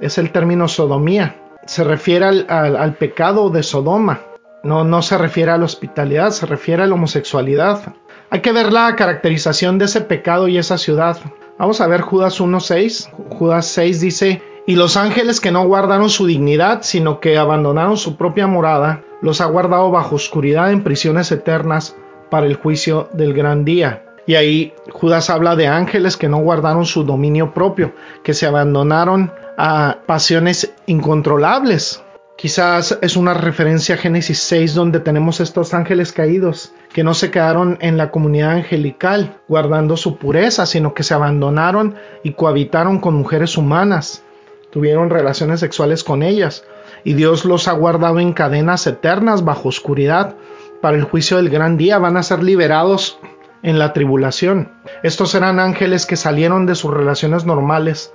[0.00, 1.36] Es el término sodomía.
[1.66, 4.20] Se refiere al, pecado de Sodoma.
[4.62, 7.94] No, no se refiere a la hospitalidad, se refiere a la homosexualidad.
[8.30, 11.18] Hay que ver la caracterización de ese pecado y esa ciudad.
[11.58, 13.10] Vamos a ver Judas 1.6.
[13.30, 18.16] Judas 6 dice, y los ángeles que no guardaron su dignidad, sino que abandonaron su
[18.16, 21.96] propia morada, los ha guardado bajo oscuridad en prisiones eternas
[22.30, 24.02] para el juicio del gran día.
[24.26, 27.92] Y ahí Judas habla de ángeles que no guardaron su dominio propio,
[28.24, 32.02] que se abandonaron a pasiones incontrolables.
[32.36, 37.30] Quizás es una referencia a Génesis 6 donde tenemos estos ángeles caídos que no se
[37.30, 43.14] quedaron en la comunidad angelical guardando su pureza, sino que se abandonaron y cohabitaron con
[43.14, 44.22] mujeres humanas,
[44.70, 46.64] tuvieron relaciones sexuales con ellas
[47.06, 50.34] y Dios los ha guardado en cadenas eternas bajo oscuridad.
[50.80, 53.20] Para el juicio del gran día van a ser liberados
[53.62, 54.72] en la tribulación.
[55.04, 58.12] Estos eran ángeles que salieron de sus relaciones normales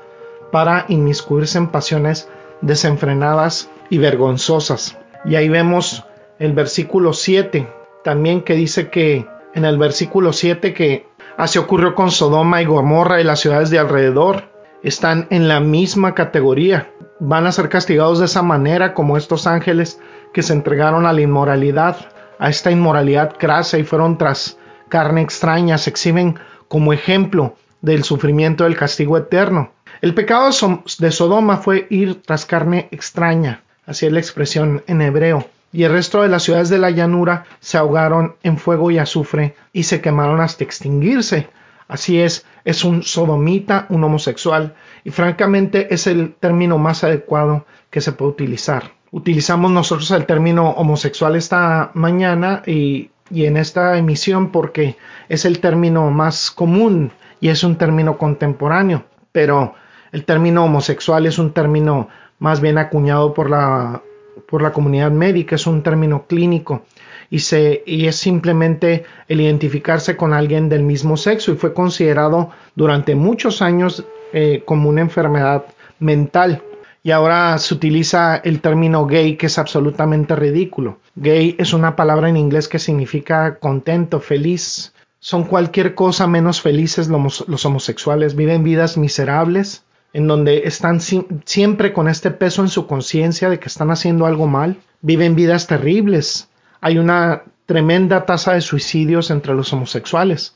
[0.51, 2.27] para inmiscuirse en pasiones
[2.59, 4.97] desenfrenadas y vergonzosas.
[5.23, 6.03] Y ahí vemos
[6.37, 7.69] el versículo 7,
[8.03, 9.25] también que dice que
[9.55, 13.79] en el versículo 7 que así ocurrió con Sodoma y Gomorra y las ciudades de
[13.79, 14.49] alrededor,
[14.83, 16.90] están en la misma categoría
[17.23, 19.99] van a ser castigados de esa manera como estos ángeles
[20.33, 21.95] que se entregaron a la inmoralidad,
[22.39, 24.57] a esta inmoralidad crasa y fueron tras
[24.89, 29.71] carne extraña, se exhiben como ejemplo del sufrimiento del castigo eterno.
[30.01, 30.49] El pecado
[30.97, 35.91] de Sodoma fue ir tras carne extraña, así es la expresión en hebreo, y el
[35.91, 40.01] resto de las ciudades de la llanura se ahogaron en fuego y azufre y se
[40.01, 41.49] quemaron hasta extinguirse.
[41.91, 47.99] Así es, es un sodomita, un homosexual, y francamente es el término más adecuado que
[47.99, 48.93] se puede utilizar.
[49.11, 54.95] Utilizamos nosotros el término homosexual esta mañana y, y en esta emisión porque
[55.27, 59.73] es el término más común y es un término contemporáneo, pero
[60.13, 62.07] el término homosexual es un término
[62.39, 64.01] más bien acuñado por la,
[64.47, 66.85] por la comunidad médica, es un término clínico
[67.31, 73.61] y, es simplemente el identificarse con alguien del mismo sexo y fue considerado durante muchos
[73.61, 75.63] años eh, como una enfermedad
[75.99, 76.61] mental.
[77.03, 80.99] Y ahora se utiliza el término gay que es absolutamente ridículo.
[81.15, 84.93] Gay es una palabra en inglés que significa contento, feliz.
[85.19, 88.35] Son cualquier cosa menos felices los homosexuales.
[88.35, 93.69] Viven vidas miserables en donde están siempre con este peso en su conciencia de que
[93.69, 94.77] están haciendo algo mal.
[95.01, 96.50] Viven vidas terribles
[96.81, 100.55] hay una tremenda tasa de suicidios entre los homosexuales.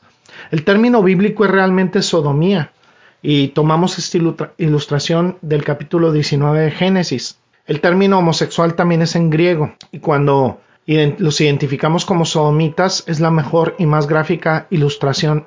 [0.50, 2.72] El término bíblico es realmente sodomía
[3.22, 4.18] y tomamos esta
[4.58, 7.38] ilustración del capítulo 19 de Génesis.
[7.66, 13.30] El término homosexual también es en griego y cuando los identificamos como sodomitas es la
[13.30, 15.46] mejor y más gráfica ilustración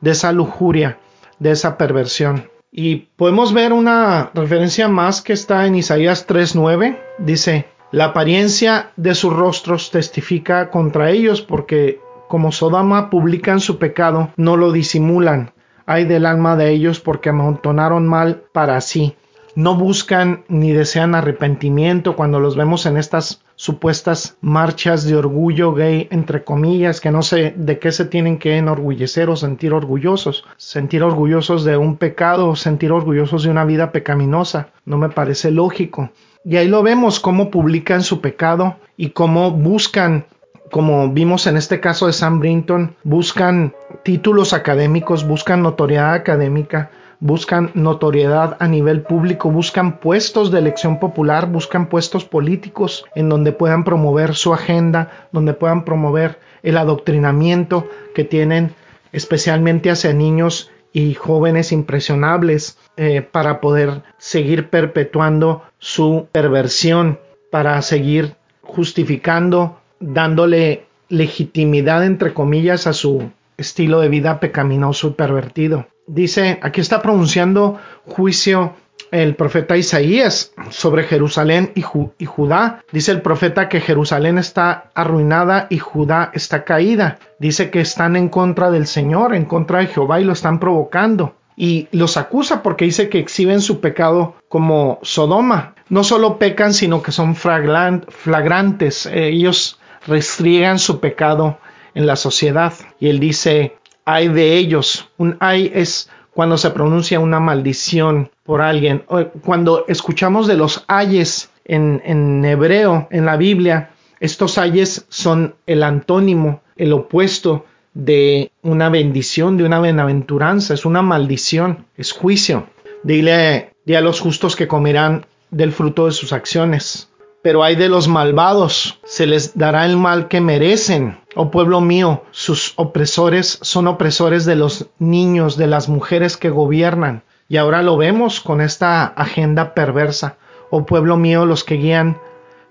[0.00, 0.98] de esa lujuria,
[1.38, 2.48] de esa perversión.
[2.70, 6.98] Y podemos ver una referencia más que está en Isaías 3.9.
[7.18, 14.30] Dice, la apariencia de sus rostros testifica contra ellos porque como Sodoma publican su pecado,
[14.36, 15.52] no lo disimulan.
[15.86, 19.16] Hay del alma de ellos porque amontonaron mal para sí.
[19.54, 26.06] No buscan ni desean arrepentimiento cuando los vemos en estas supuestas marchas de orgullo gay,
[26.10, 30.44] entre comillas, que no sé de qué se tienen que enorgullecer o sentir orgullosos.
[30.58, 34.68] Sentir orgullosos de un pecado o sentir orgullosos de una vida pecaminosa.
[34.84, 36.10] No me parece lógico.
[36.44, 40.26] Y ahí lo vemos cómo publican su pecado y cómo buscan,
[40.70, 43.74] como vimos en este caso de Sam Brinton, buscan
[44.04, 51.50] títulos académicos, buscan notoriedad académica, buscan notoriedad a nivel público, buscan puestos de elección popular,
[51.50, 58.24] buscan puestos políticos en donde puedan promover su agenda, donde puedan promover el adoctrinamiento que
[58.24, 58.74] tienen
[59.12, 67.18] especialmente hacia niños y jóvenes impresionables eh, para poder seguir perpetuando su perversión,
[67.50, 75.86] para seguir justificando, dándole legitimidad, entre comillas, a su estilo de vida pecaminoso y pervertido.
[76.06, 78.74] Dice, aquí está pronunciando juicio
[79.10, 82.84] el profeta Isaías sobre Jerusalén y, Judá.
[82.92, 87.18] Dice el profeta que Jerusalén está arruinada y Judá está caída.
[87.38, 91.34] Dice que están en contra del Señor, en contra de Jehová y lo están provocando.
[91.56, 95.74] Y los acusa porque dice que exhiben su pecado como Sodoma.
[95.88, 99.06] No solo pecan, sino que son flagrantes.
[99.06, 101.58] Ellos restriegan su pecado
[101.94, 102.72] en la sociedad.
[103.00, 105.10] Y él dice, hay de ellos.
[105.16, 109.04] Un ay es cuando se pronuncia una maldición por alguien.
[109.44, 116.62] Cuando escuchamos de los ayes en, hebreo, en la Biblia, estos ayes son el antónimo,
[116.74, 122.68] el opuesto de una bendición, de una benaventuranza, es una maldición, es juicio.
[123.02, 127.88] Dile, di a los justos que comerán del fruto de sus acciones pero hay de
[127.88, 131.20] los malvados, se les dará el mal que merecen.
[131.36, 137.22] Oh pueblo mío, sus opresores son opresores de los niños, de las mujeres que gobiernan.
[137.50, 140.36] Y ahora lo vemos con esta agenda perversa.
[140.68, 142.18] Oh pueblo mío, los que guían,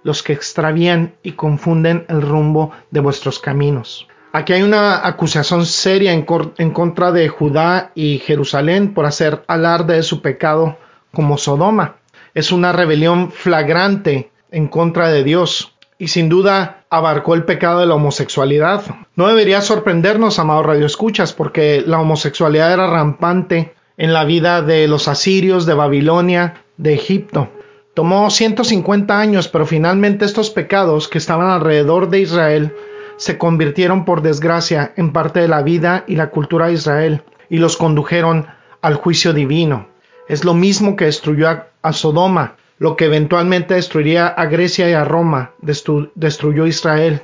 [0.03, 4.07] los que extravían y confunden el rumbo de vuestros caminos.
[4.33, 6.27] Aquí hay una acusación seria en,
[6.59, 10.77] en contra de Judá y Jerusalén por hacer alarde de su pecado
[11.11, 11.95] como Sodoma.
[12.35, 17.87] Es una rebelión flagrante en contra de Dios y sin duda abarcó el pecado de
[17.87, 18.83] la homosexualidad.
[19.15, 25.07] No debería sorprendernos, amados radioescuchas, porque la homosexualidad era rampante en la vida de los
[25.07, 27.49] asirios, de Babilonia, de Egipto.
[27.93, 32.75] Tomó 150 años, pero finalmente estos pecados que estaban alrededor de Israel
[33.17, 37.57] se convirtieron por desgracia en parte de la vida y la cultura de Israel y
[37.57, 38.45] los condujeron
[38.81, 39.88] al juicio divino.
[40.27, 44.93] Es lo mismo que destruyó a, a Sodoma, lo que eventualmente destruiría a Grecia y
[44.93, 47.21] a Roma, destruyó Israel,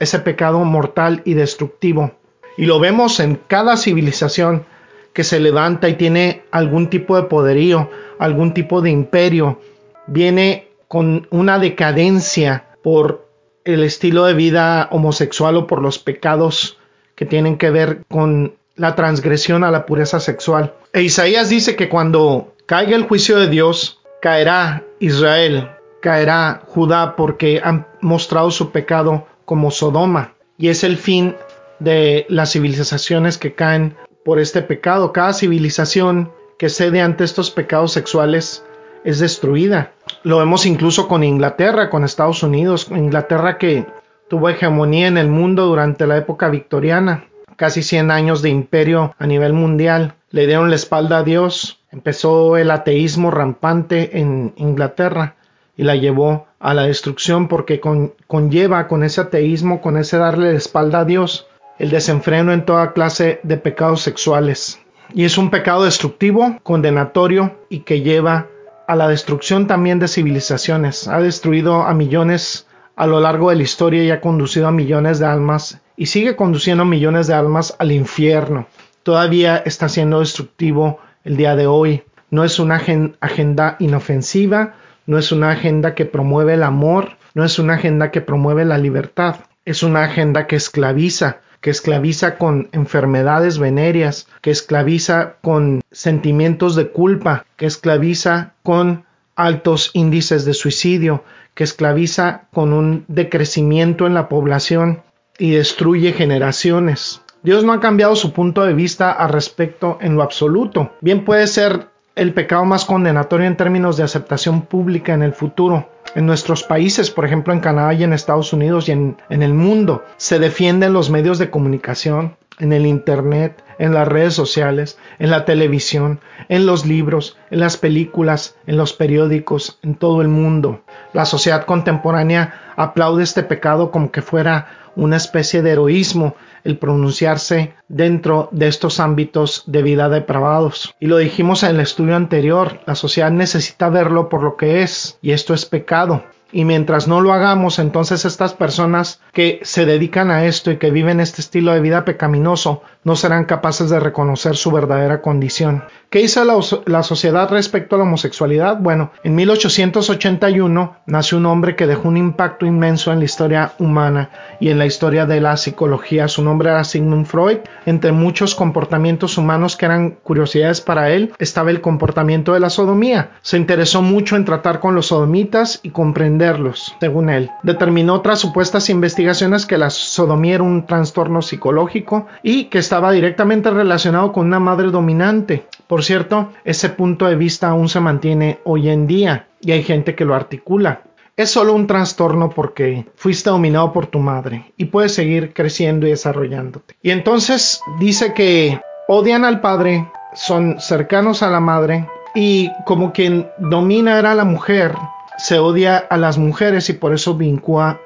[0.00, 2.12] ese pecado mortal y destructivo.
[2.56, 4.66] Y lo vemos en cada civilización
[5.12, 9.60] que se levanta y tiene algún tipo de poderío, algún tipo de imperio,
[10.06, 13.26] viene con una decadencia por
[13.64, 16.78] el estilo de vida homosexual o por los pecados
[17.14, 20.72] que tienen que ver con la transgresión a la pureza sexual.
[20.92, 27.60] E Isaías dice que cuando caiga el juicio de Dios, Caerá Israel, caerá Judá porque
[27.62, 30.34] han mostrado su pecado como Sodoma.
[30.56, 31.36] Y es el fin
[31.78, 33.96] de las civilizaciones que caen
[34.28, 35.10] por este pecado.
[35.10, 38.62] Cada civilización que cede ante estos pecados sexuales
[39.02, 39.92] es destruida.
[40.22, 42.88] Lo vemos incluso con Inglaterra, con Estados Unidos.
[42.90, 43.86] Inglaterra que
[44.28, 47.24] tuvo hegemonía en el mundo durante la época victoriana.
[47.56, 50.12] Casi 100 años de imperio a nivel mundial.
[50.28, 55.36] Le dieron la espalda a Dios Empezó el ateísmo rampante en Inglaterra
[55.74, 57.80] y la llevó a la destrucción porque
[58.26, 61.46] conlleva con ese ateísmo, con ese darle la espalda a Dios,
[61.78, 64.80] el desenfreno en toda clase de pecados sexuales.
[65.14, 68.48] Y es un pecado destructivo, condenatorio y que lleva
[68.86, 71.08] a la destrucción también de civilizaciones.
[71.08, 75.18] Ha destruido a millones a lo largo de la historia y ha conducido a millones
[75.18, 78.66] de almas y sigue conduciendo a millones de almas al infierno.
[79.02, 82.02] Todavía está siendo destructivo el día de hoy.
[82.30, 82.82] No es una
[83.20, 84.74] agenda inofensiva,
[85.06, 88.78] no es una agenda que promueve el amor, no es una agenda que promueve la
[88.78, 96.76] libertad, es una agenda que esclaviza, que esclaviza con enfermedades venéreas, que esclaviza con sentimientos
[96.76, 99.04] de culpa, que esclaviza con
[99.36, 105.02] altos índices de suicidio, que esclaviza con un decrecimiento en la población
[105.38, 107.22] y destruye generaciones.
[107.42, 110.92] Dios no ha cambiado su punto de vista al respecto en lo absoluto.
[111.00, 115.88] Bien puede ser el pecado más condenatorio en términos de aceptación pública en el futuro.
[116.18, 119.54] En nuestros países, por ejemplo en Canadá y en Estados Unidos y en, en el
[119.54, 125.30] mundo, se defienden los medios de comunicación, en el Internet, en las redes sociales, en
[125.30, 130.82] la televisión, en los libros, en las películas, en los periódicos, en todo el mundo.
[131.12, 136.34] La sociedad contemporánea aplaude este pecado como que fuera una especie de heroísmo
[136.64, 140.94] el pronunciarse dentro de estos ámbitos de vida depravados.
[141.00, 145.18] Y lo dijimos en el estudio anterior, la sociedad necesita verlo por lo que es,
[145.22, 146.24] y esto es pecado.
[146.50, 150.90] Y mientras no lo hagamos, entonces estas personas que se dedican a esto y que
[150.90, 155.84] viven este estilo de vida pecaminoso no serán capaces de reconocer su verdadera condición.
[156.10, 158.78] ¿Qué hizo la, la, sociedad respecto a la homosexualidad?
[158.80, 164.30] Bueno, en 1881 nació un hombre que dejó un impacto inmenso en la historia humana
[164.58, 166.26] y en la historia de la psicología.
[166.26, 167.58] Su nombre era Sigmund Freud.
[167.86, 173.30] Entre muchos comportamientos humanos que eran curiosidades para él estaba el comportamiento de la sodomía.
[173.42, 177.50] Se interesó mucho en tratar con los sodomitas y comprenderlos, según él.
[177.62, 179.27] Determinó otras supuestas investigaciones
[179.66, 184.90] que la sodomía era un trastorno psicológico y que estaba directamente relacionado con una madre
[184.90, 185.66] dominante.
[185.86, 190.14] Por cierto, ese punto de vista aún se mantiene hoy en día y hay gente
[190.14, 191.02] que lo articula.
[191.36, 196.10] Es solo un trastorno porque fuiste dominado por tu madre y puedes seguir creciendo y
[196.10, 196.96] desarrollándote.
[197.02, 203.48] Y entonces dice que odian al padre, son cercanos a la madre y como quien
[203.58, 204.94] domina era la mujer,
[205.38, 207.38] se odia a las mujeres y por eso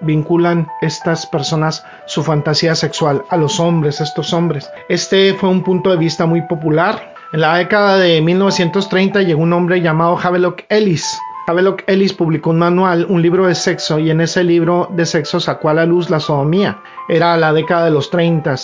[0.00, 4.70] vinculan estas personas su fantasía sexual a los hombres, estos hombres.
[4.88, 7.14] Este fue un punto de vista muy popular.
[7.32, 11.18] En la década de 1930 llegó un hombre llamado Havelock Ellis.
[11.46, 15.40] Havelock Ellis publicó un manual, un libro de sexo, y en ese libro de sexo
[15.40, 16.78] sacó a la luz la sodomía.
[17.08, 18.54] Era la década de los 30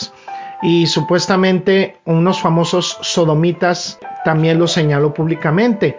[0.62, 5.98] y supuestamente unos famosos sodomitas también lo señaló públicamente.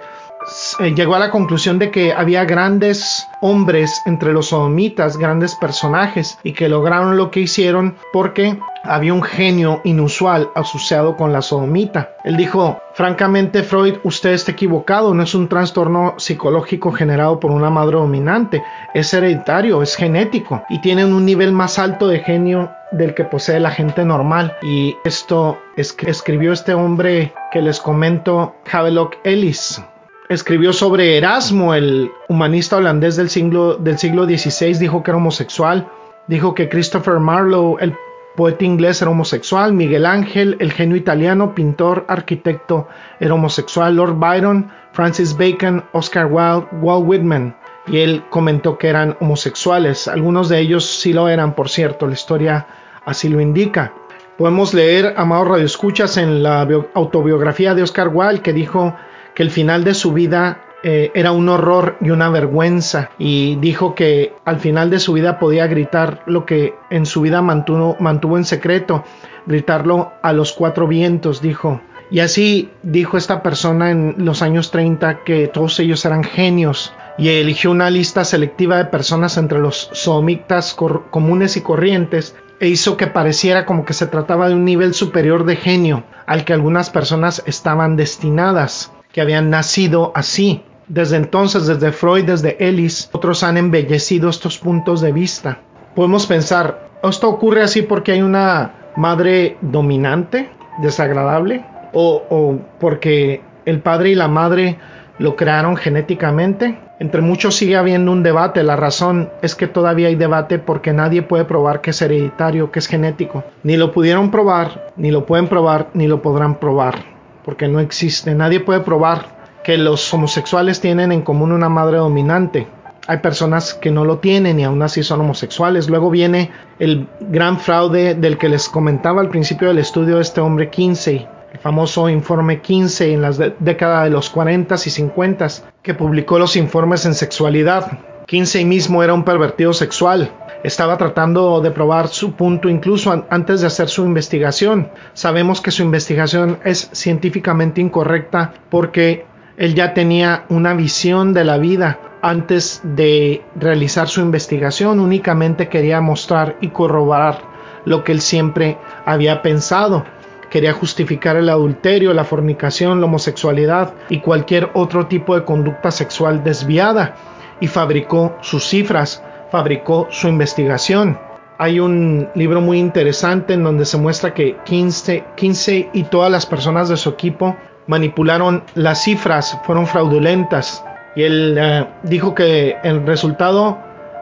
[0.79, 6.53] Llegó a la conclusión de que había grandes hombres entre los sodomitas, grandes personajes, y
[6.53, 12.11] que lograron lo que hicieron porque había un genio inusual asociado con la sodomita.
[12.23, 17.69] Él dijo, francamente Freud, usted está equivocado, no es un trastorno psicológico generado por una
[17.69, 18.63] madre dominante,
[18.93, 23.59] es hereditario, es genético, y tienen un nivel más alto de genio del que posee
[23.59, 24.57] la gente normal.
[24.61, 29.81] Y esto escribió este hombre que les comento, Havelock Ellis
[30.30, 35.89] escribió sobre Erasmo, el humanista holandés del siglo, XVI, dijo que era homosexual,
[36.27, 37.95] dijo que Christopher Marlowe, el
[38.36, 42.88] poeta inglés, era homosexual, Miguel Ángel, el genio italiano, pintor, arquitecto,
[43.19, 47.55] era homosexual, Lord Byron, Francis Bacon, Oscar Wilde, Walt Whitman,
[47.88, 52.13] y él comentó que eran homosexuales, algunos de ellos sí lo eran, por cierto, la
[52.13, 52.67] historia
[53.03, 53.93] así lo indica.
[54.38, 56.61] Podemos leer, amados radioescuchas, en la
[56.93, 58.95] autobiografía de Oscar Wilde que dijo
[59.39, 63.95] que el final de su vida eh, era un horror y una vergüenza y dijo
[63.95, 68.43] que al final de su vida podía gritar lo que en su vida mantuvo, en
[68.43, 69.05] secreto,
[69.45, 71.79] gritarlo a los cuatro vientos, dijo.
[72.11, 77.29] Y así dijo esta persona en los años 30 que todos ellos eran genios y
[77.29, 80.75] eligió una lista selectiva de personas entre los sodomitas
[81.11, 85.45] comunes y corrientes e hizo que pareciera como que se trataba de un nivel superior
[85.45, 90.64] de genio al que algunas personas estaban destinadas que habían nacido así.
[90.88, 95.60] Desde entonces, desde Freud, desde Ellis, otros han embellecido estos puntos de vista.
[95.95, 100.49] Podemos pensar, ¿esto ocurre así porque hay una madre dominante,
[100.82, 101.64] desagradable?
[101.93, 104.78] ¿O, o porque el padre y la madre
[105.20, 106.80] lo crearon genéticamente?
[106.99, 108.64] Entre muchos sigue habiendo un debate.
[108.64, 112.80] La razón es que todavía hay debate porque nadie puede probar que es hereditario, que
[112.80, 113.43] es genético.
[113.64, 117.09] Ni lo pudieron probar, ni lo pueden probar, ni lo podrán probar
[117.50, 118.36] porque no existe.
[118.36, 119.26] Nadie puede probar
[119.64, 122.68] que los homosexuales tienen en común una madre dominante.
[123.08, 125.89] Hay personas que no lo tienen y aún así son homosexuales.
[125.89, 130.41] Luego viene el gran fraude del que les comentaba al principio del estudio de este
[130.41, 135.47] hombre Kinsey, el famoso informe Kinsey en las décadas de los 40 y 50
[135.82, 137.97] que publicó los informes en sexualidad.
[138.28, 140.32] Kinsey mismo era un pervertido sexual
[140.64, 144.89] estaba tratando de probar su punto incluso antes de hacer su investigación.
[145.14, 149.26] Sabemos que su investigación es científicamente incorrecta porque
[149.57, 156.01] él ya tenía una visión de la vida antes de realizar su investigación, únicamente quería
[156.01, 157.39] mostrar y corroborar
[157.86, 160.05] lo que él siempre había pensado.
[160.49, 166.43] Quería justificar el adulterio, la fornicación, la homosexualidad y cualquier otro tipo de conducta sexual
[166.43, 167.16] desviada
[167.60, 171.20] y fabricó sus cifras fabricó su investigación.
[171.58, 176.88] Hay un libro muy interesante en donde se muestra que 15, y todas las personas
[176.88, 177.56] de su equipo
[177.88, 180.84] manipularon las cifras, fueron fraudulentas.
[181.16, 183.78] Y él eh, dijo que el resultado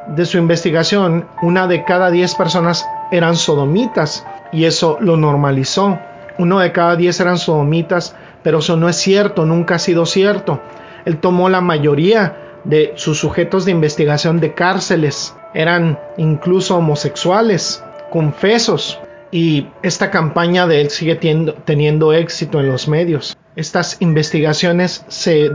[0.08, 6.00] de su investigación, una de cada 10 personas eran sodomitas y eso lo normalizó.
[6.40, 10.62] Uno de cada 10 eran sodomitas, pero eso no es cierto, nunca ha sido cierto.
[11.06, 15.36] Él tomó la mayoría de sus sujetos de investigación de cárceles.
[15.54, 19.00] Eran incluso homosexuales, confesos.
[19.32, 23.38] Y esta campaña de él sigue teniendo, éxito en los medios.
[23.56, 25.52] Estas investigaciones se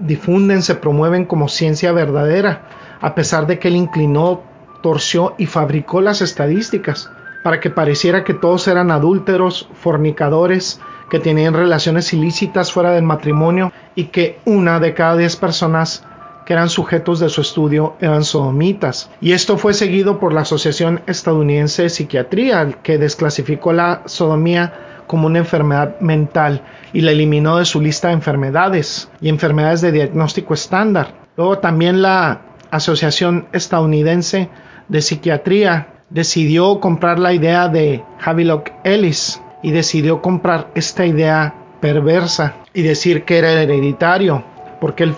[0.00, 2.68] difunden, se promueven como ciencia verdadera,
[3.00, 4.42] a pesar de que él inclinó
[4.82, 7.10] torció y fabricó las estadísticas
[7.42, 13.72] para que pareciera que todos eran adúlteros, fornicadores, que tenían relaciones ilícitas fuera del matrimonio
[13.94, 16.04] y que una de cada diez personas
[16.46, 19.10] que eran sujetos de su estudio eran sodomitas.
[19.20, 25.26] Y esto fue seguido por la Asociación Estadounidense de Psiquiatría, que desclasificó la sodomía como
[25.26, 30.54] una enfermedad mental y la eliminó de su lista de enfermedades y enfermedades de diagnóstico
[30.54, 31.14] estándar.
[31.36, 34.48] Luego también la Asociación Estadounidense
[34.88, 42.54] de Psiquiatría decidió comprar la idea de Havelock Ellis y decidió comprar esta idea perversa
[42.72, 45.14] y decir que era hereditario porque él,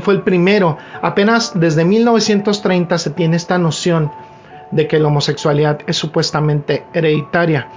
[0.00, 0.78] fue el primero.
[1.00, 4.10] Apenas desde 1930 se tiene esta noción
[4.70, 7.68] de que la homosexualidad es supuestamente hereditaria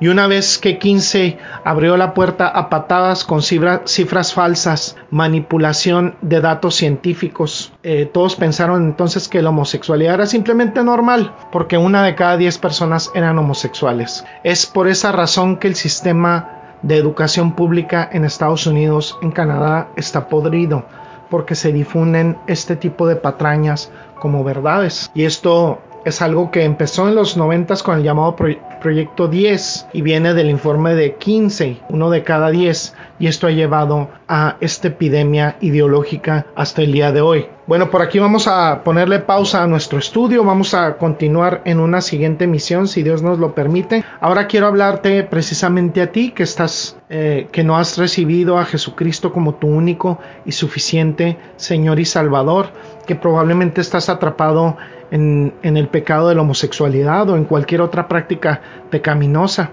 [0.00, 6.40] y una vez que Kinsey abrió la puerta a patadas con cifras falsas, manipulación de
[6.40, 12.14] datos científicos, eh, todos pensaron entonces que la homosexualidad era simplemente normal, porque una de
[12.14, 14.24] cada diez personas eran homosexuales.
[14.44, 19.88] Es por esa razón que el sistema de educación pública en Estados Unidos, en Canadá,
[19.96, 20.84] está podrido,
[21.30, 25.10] porque se difunden este tipo de patrañas como verdades.
[25.14, 28.36] Y esto es algo que empezó en los 90 con el llamado
[28.80, 33.50] Proyecto 10 y viene del informe de 15, uno de cada 10, y esto ha
[33.50, 37.46] llevado a esta epidemia ideológica hasta el día de hoy.
[37.66, 42.00] Bueno, por aquí vamos a ponerle pausa a nuestro estudio, vamos a continuar en una
[42.00, 44.04] siguiente misión si Dios nos lo permite.
[44.20, 49.34] Ahora quiero hablarte precisamente a ti que estás, eh, que no has recibido a Jesucristo
[49.34, 52.68] como tu único y suficiente Señor y Salvador,
[53.06, 54.78] que probablemente estás atrapado
[55.10, 59.70] en, el pecado de la homosexualidad o en cualquier otra práctica pecaminosa.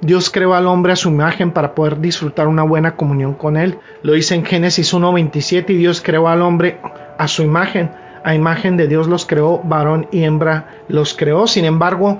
[0.00, 3.78] Dios creó al hombre a su imagen para poder disfrutar una buena comunión con Él.
[4.02, 6.78] Lo dice en Génesis 1.27 y Dios creó al hombre
[7.18, 7.90] a su imagen.
[8.24, 11.46] A imagen de Dios los creó, varón y hembra los creó.
[11.46, 12.18] Sin embargo,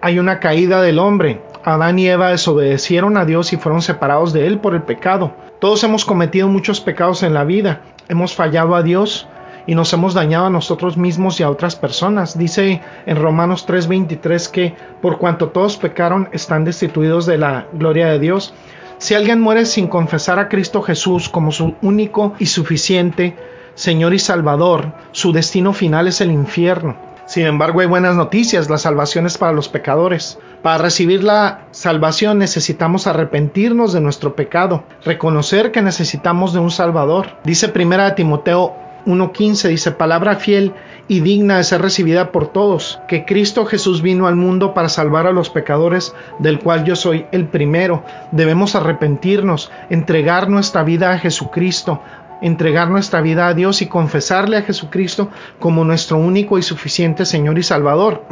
[0.00, 1.40] hay una caída del hombre.
[1.64, 5.32] Adán y Eva desobedecieron a Dios y fueron separados de Él por el pecado.
[5.58, 7.80] Todos hemos cometido muchos pecados en la vida.
[8.08, 9.26] Hemos fallado a Dios
[9.68, 12.38] y nos hemos dañado a nosotros mismos y a otras personas.
[12.38, 18.18] Dice en Romanos 3:23 que por cuanto todos pecaron están destituidos de la gloria de
[18.18, 18.54] Dios.
[18.96, 23.36] Si alguien muere sin confesar a Cristo Jesús como su único y suficiente
[23.74, 26.96] Señor y Salvador, su destino final es el infierno.
[27.26, 30.38] Sin embargo, hay buenas noticias, la salvación es para los pecadores.
[30.62, 37.36] Para recibir la salvación necesitamos arrepentirnos de nuestro pecado, reconocer que necesitamos de un Salvador.
[37.44, 40.72] Dice primera Timoteo 1.15 dice, palabra fiel
[41.08, 45.26] y digna de ser recibida por todos, que Cristo Jesús vino al mundo para salvar
[45.26, 48.04] a los pecadores, del cual yo soy el primero.
[48.32, 52.02] Debemos arrepentirnos, entregar nuestra vida a Jesucristo,
[52.42, 57.58] entregar nuestra vida a Dios y confesarle a Jesucristo como nuestro único y suficiente Señor
[57.58, 58.24] y Salvador.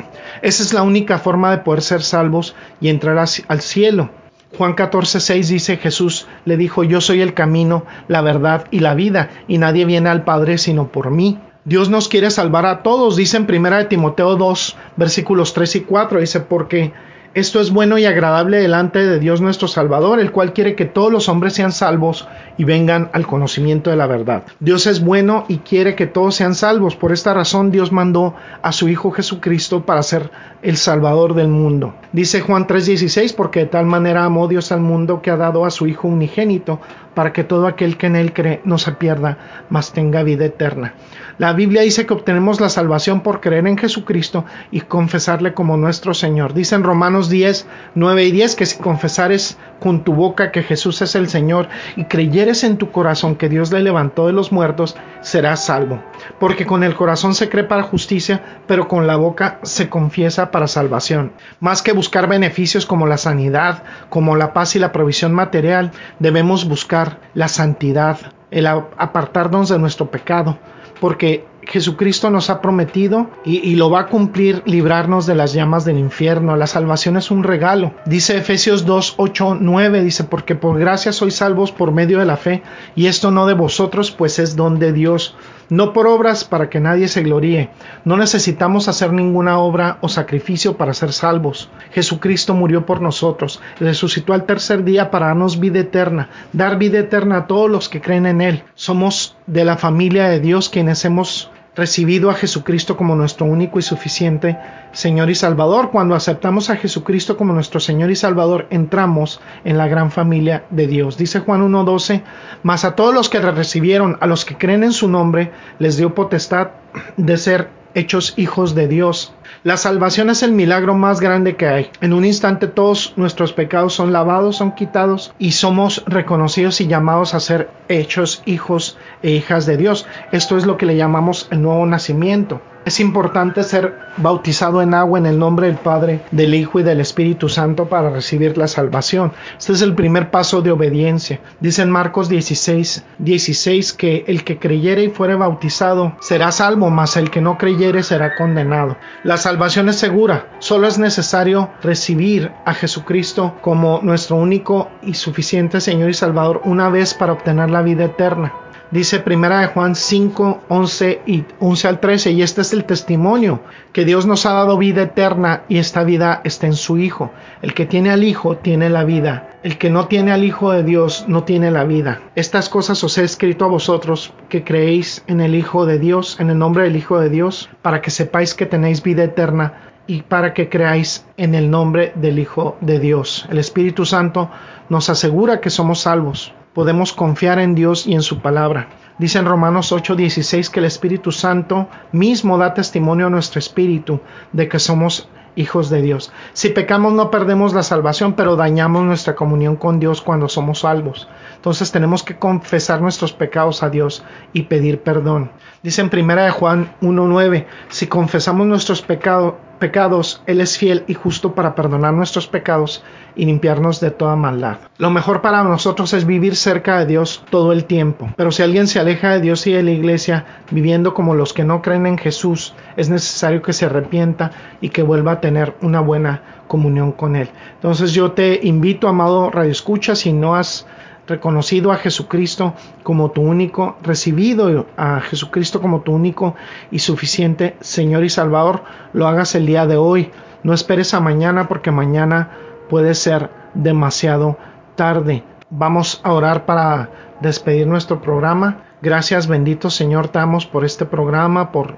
[0.43, 4.11] Esa es la única forma de poder ser salvos y entrar al cielo.
[4.57, 8.95] Juan 14, 6 dice Jesús le dijo, yo soy el camino, la verdad y la
[8.95, 11.39] vida, y nadie viene al Padre sino por mí.
[11.65, 16.21] Dios nos quiere salvar a todos, dice en 1 Timoteo 2, versículos 3 y 4,
[16.21, 16.93] dice, porque
[17.37, 21.13] esto es bueno y agradable delante de Dios nuestro Salvador, el cual quiere que todos
[21.13, 22.27] los hombres sean salvos
[22.57, 24.45] y vengan al conocimiento de la verdad.
[24.59, 26.97] Dios es bueno y quiere que todos sean salvos.
[26.97, 30.31] Por esta razón Dios mandó a su Hijo Jesucristo para ser
[30.63, 31.95] el Salvador del mundo.
[32.11, 35.71] Dice Juan 3:16, porque de tal manera amó Dios al mundo que ha dado a
[35.71, 36.81] su Hijo unigénito,
[37.17, 39.39] para que todo aquel que en él cree no se pierda,
[39.71, 40.93] mas tenga vida eterna.
[41.39, 46.13] La Biblia dice que obtenemos la salvación por creer en Jesucristo y confesarle como nuestro
[46.13, 46.53] Señor.
[46.53, 51.03] Dice en Romanos 10, 9 y 10 que si confesares con tu boca que Jesús
[51.03, 54.97] es el Señor y creyeres en tu corazón que Dios le levantó de los muertos,
[55.21, 56.03] serás salvo.
[56.39, 60.67] Porque con el corazón se cree para justicia, pero con la boca se confiesa para
[60.67, 61.33] salvación.
[61.61, 66.69] Más que buscar beneficios como la sanidad, como la paz y la provisión material, debemos
[66.69, 68.19] buscar la santidad,
[68.51, 70.59] el apartarnos de nuestro pecado,
[71.01, 75.99] porque Jesucristo nos ha prometido y, lo va a cumplir librarnos de las llamas del
[75.99, 76.57] infierno.
[76.57, 77.93] La salvación es un regalo.
[78.07, 82.37] Dice Efesios 2, 8, 9, dice, porque por gracia sois salvos por medio de la
[82.37, 82.63] fe,
[82.95, 85.35] y esto no de vosotros, pues es don de Dios
[85.69, 87.71] no por obras para que nadie se gloríe.
[88.05, 91.71] No necesitamos hacer ninguna obra o sacrificio para ser salvos.
[91.93, 97.39] Jesucristo murió por nosotros, resucitó al tercer día para darnos vida eterna, dar vida eterna
[97.39, 98.63] a todos los que creen en Él.
[98.75, 103.83] Somos de la familia de Dios quienes hemos recibido a Jesucristo como nuestro único y
[103.83, 104.59] suficiente
[104.93, 105.91] Señor y Salvador.
[105.91, 110.87] Cuando aceptamos a Jesucristo como nuestro Señor y Salvador, entramos en la gran familia de
[110.87, 111.19] Dios.
[111.19, 112.23] Dice Juan 1.12,
[112.63, 116.15] mas a todos los que recibieron, a los que creen en su nombre, les dio
[116.15, 116.71] potestad
[117.19, 119.35] de ser hechos hijos de Dios.
[119.67, 121.91] La salvación es el milagro más grande que hay.
[122.01, 127.35] En un instante todos nuestros pecados son lavados, son quitados y somos reconocidos y llamados
[127.35, 130.07] a ser hechos hijos e hijas de Dios.
[130.31, 132.63] Esto es lo que le llamamos el nuevo nacimiento.
[132.87, 137.01] Es importante ser bautizado en agua en el nombre del Padre, del Hijo y del
[137.01, 139.33] Espíritu Santo para recibir la salvación.
[139.59, 141.41] Este es el primer paso de obediencia.
[141.59, 147.17] Dice en Marcos 16, 16 que el que creyere y fuere bautizado será salvo, mas
[147.17, 148.97] el que no creyere será condenado.
[149.25, 150.47] La salvación es segura.
[150.61, 156.89] Solo es necesario recibir a Jesucristo como nuestro único y suficiente Señor y Salvador una
[156.89, 158.53] vez para obtener la vida eterna.
[158.93, 163.61] Dice primera de Juan 5, 11 y 11 al 13, y este es el testimonio,
[163.93, 167.33] que Dios nos ha dado vida eterna y esta vida está en su Hijo.
[167.63, 169.59] El que tiene al Hijo tiene la vida.
[169.65, 172.21] El que no tiene al Hijo de Dios no tiene la vida.
[172.37, 176.51] Estas cosas os he escrito a vosotros que creéis en el Hijo de Dios, en
[176.51, 180.55] el nombre del Hijo de Dios, para que sepáis que tenéis vida eterna y para
[180.55, 183.49] que creáis en el nombre del Hijo de Dios.
[183.51, 184.49] El Espíritu Santo
[184.89, 188.89] nos asegura que somos salvos podemos confiar en Dios y en su palabra.
[189.19, 194.21] Dice en Romanos 8:16 que el Espíritu Santo mismo da testimonio a nuestro espíritu
[194.53, 196.35] de que somos hijos de Dios.
[196.53, 201.31] Si pecamos no perdemos la salvación, pero dañamos nuestra comunión con Dios cuando somos salvos.
[201.55, 204.23] Entonces tenemos que confesar nuestros pecados a Dios
[204.53, 205.53] y pedir perdón.
[205.83, 211.55] Dice en 1 Juan 1:9, si confesamos nuestros pecados, pecados, Él es fiel y justo
[211.55, 213.03] para perdonar nuestros pecados
[213.35, 214.79] y limpiarnos de toda maldad.
[214.99, 218.31] Lo mejor para nosotros es vivir cerca de Dios todo el tiempo.
[218.37, 221.65] Pero si alguien se aleja de Dios y de la iglesia, viviendo como los que
[221.65, 224.51] no creen en Jesús, es necesario que se arrepienta
[224.81, 227.49] y que vuelva a tener una buena comunión con Él.
[227.75, 230.87] Entonces yo te invito, amado Radio Escucha, si no has
[231.27, 236.55] reconocido a Jesucristo como tu único, recibido a Jesucristo como tu único
[236.91, 240.31] y suficiente Señor y Salvador, lo hagas el día de hoy.
[240.63, 242.51] No esperes a mañana porque mañana
[242.89, 244.57] puede ser demasiado
[244.95, 245.43] tarde.
[245.71, 247.11] Vamos a orar para
[247.41, 248.85] despedir nuestro programa.
[249.03, 251.97] Gracias bendito Señor, damos por este programa, por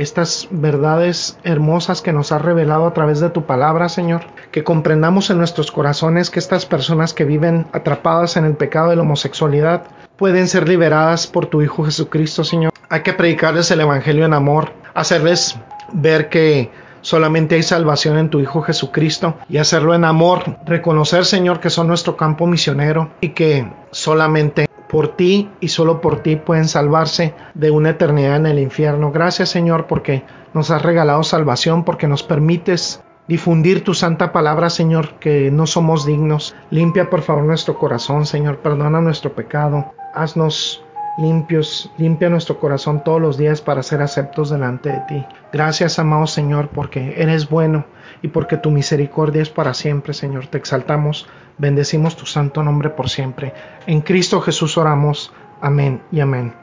[0.00, 4.22] estas verdades hermosas que nos has revelado a través de tu palabra, Señor.
[4.50, 8.96] Que comprendamos en nuestros corazones que estas personas que viven atrapadas en el pecado de
[8.96, 9.84] la homosexualidad
[10.16, 12.72] pueden ser liberadas por tu Hijo Jesucristo, Señor.
[12.88, 15.58] Hay que predicarles el Evangelio en amor, hacerles
[15.92, 16.70] ver que
[17.02, 21.88] solamente hay salvación en tu Hijo Jesucristo y hacerlo en amor, reconocer Señor que son
[21.88, 27.70] nuestro campo misionero y que solamente por ti y solo por ti pueden salvarse de
[27.70, 29.12] una eternidad en el infierno.
[29.12, 35.14] Gracias Señor porque nos has regalado salvación, porque nos permites difundir tu santa palabra, Señor,
[35.20, 36.56] que no somos dignos.
[36.70, 39.92] Limpia por favor nuestro corazón, Señor, perdona nuestro pecado.
[40.12, 40.82] Haznos
[41.18, 45.26] limpios, limpia nuestro corazón todos los días para ser aceptos delante de ti.
[45.52, 47.84] Gracias, amado Señor, porque eres bueno
[48.22, 50.48] y porque tu misericordia es para siempre, Señor.
[50.48, 51.28] Te exaltamos
[51.60, 53.52] Bendecimos tu santo nombre por siempre.
[53.86, 55.30] En Cristo Jesús oramos.
[55.60, 56.54] Amén y amén.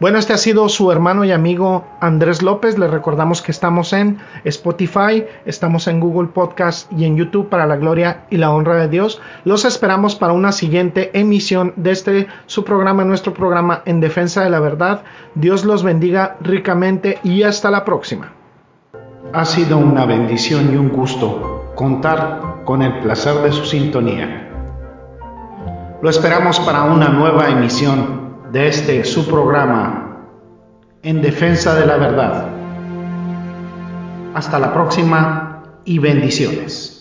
[0.00, 2.78] Bueno, este ha sido su hermano y amigo Andrés López.
[2.78, 7.76] Le recordamos que estamos en Spotify, estamos en Google Podcast y en YouTube para la
[7.76, 9.22] gloria y la honra de Dios.
[9.46, 14.50] Los esperamos para una siguiente emisión de este su programa, nuestro programa en defensa de
[14.50, 15.04] la verdad.
[15.34, 18.32] Dios los bendiga ricamente y hasta la próxima.
[19.32, 24.50] Ha sido una bendición y un gusto contar con el placer de su sintonía.
[26.02, 30.18] Lo esperamos para una nueva emisión de este su programa
[31.02, 32.48] en defensa de la verdad.
[34.34, 36.93] Hasta la próxima y bendiciones.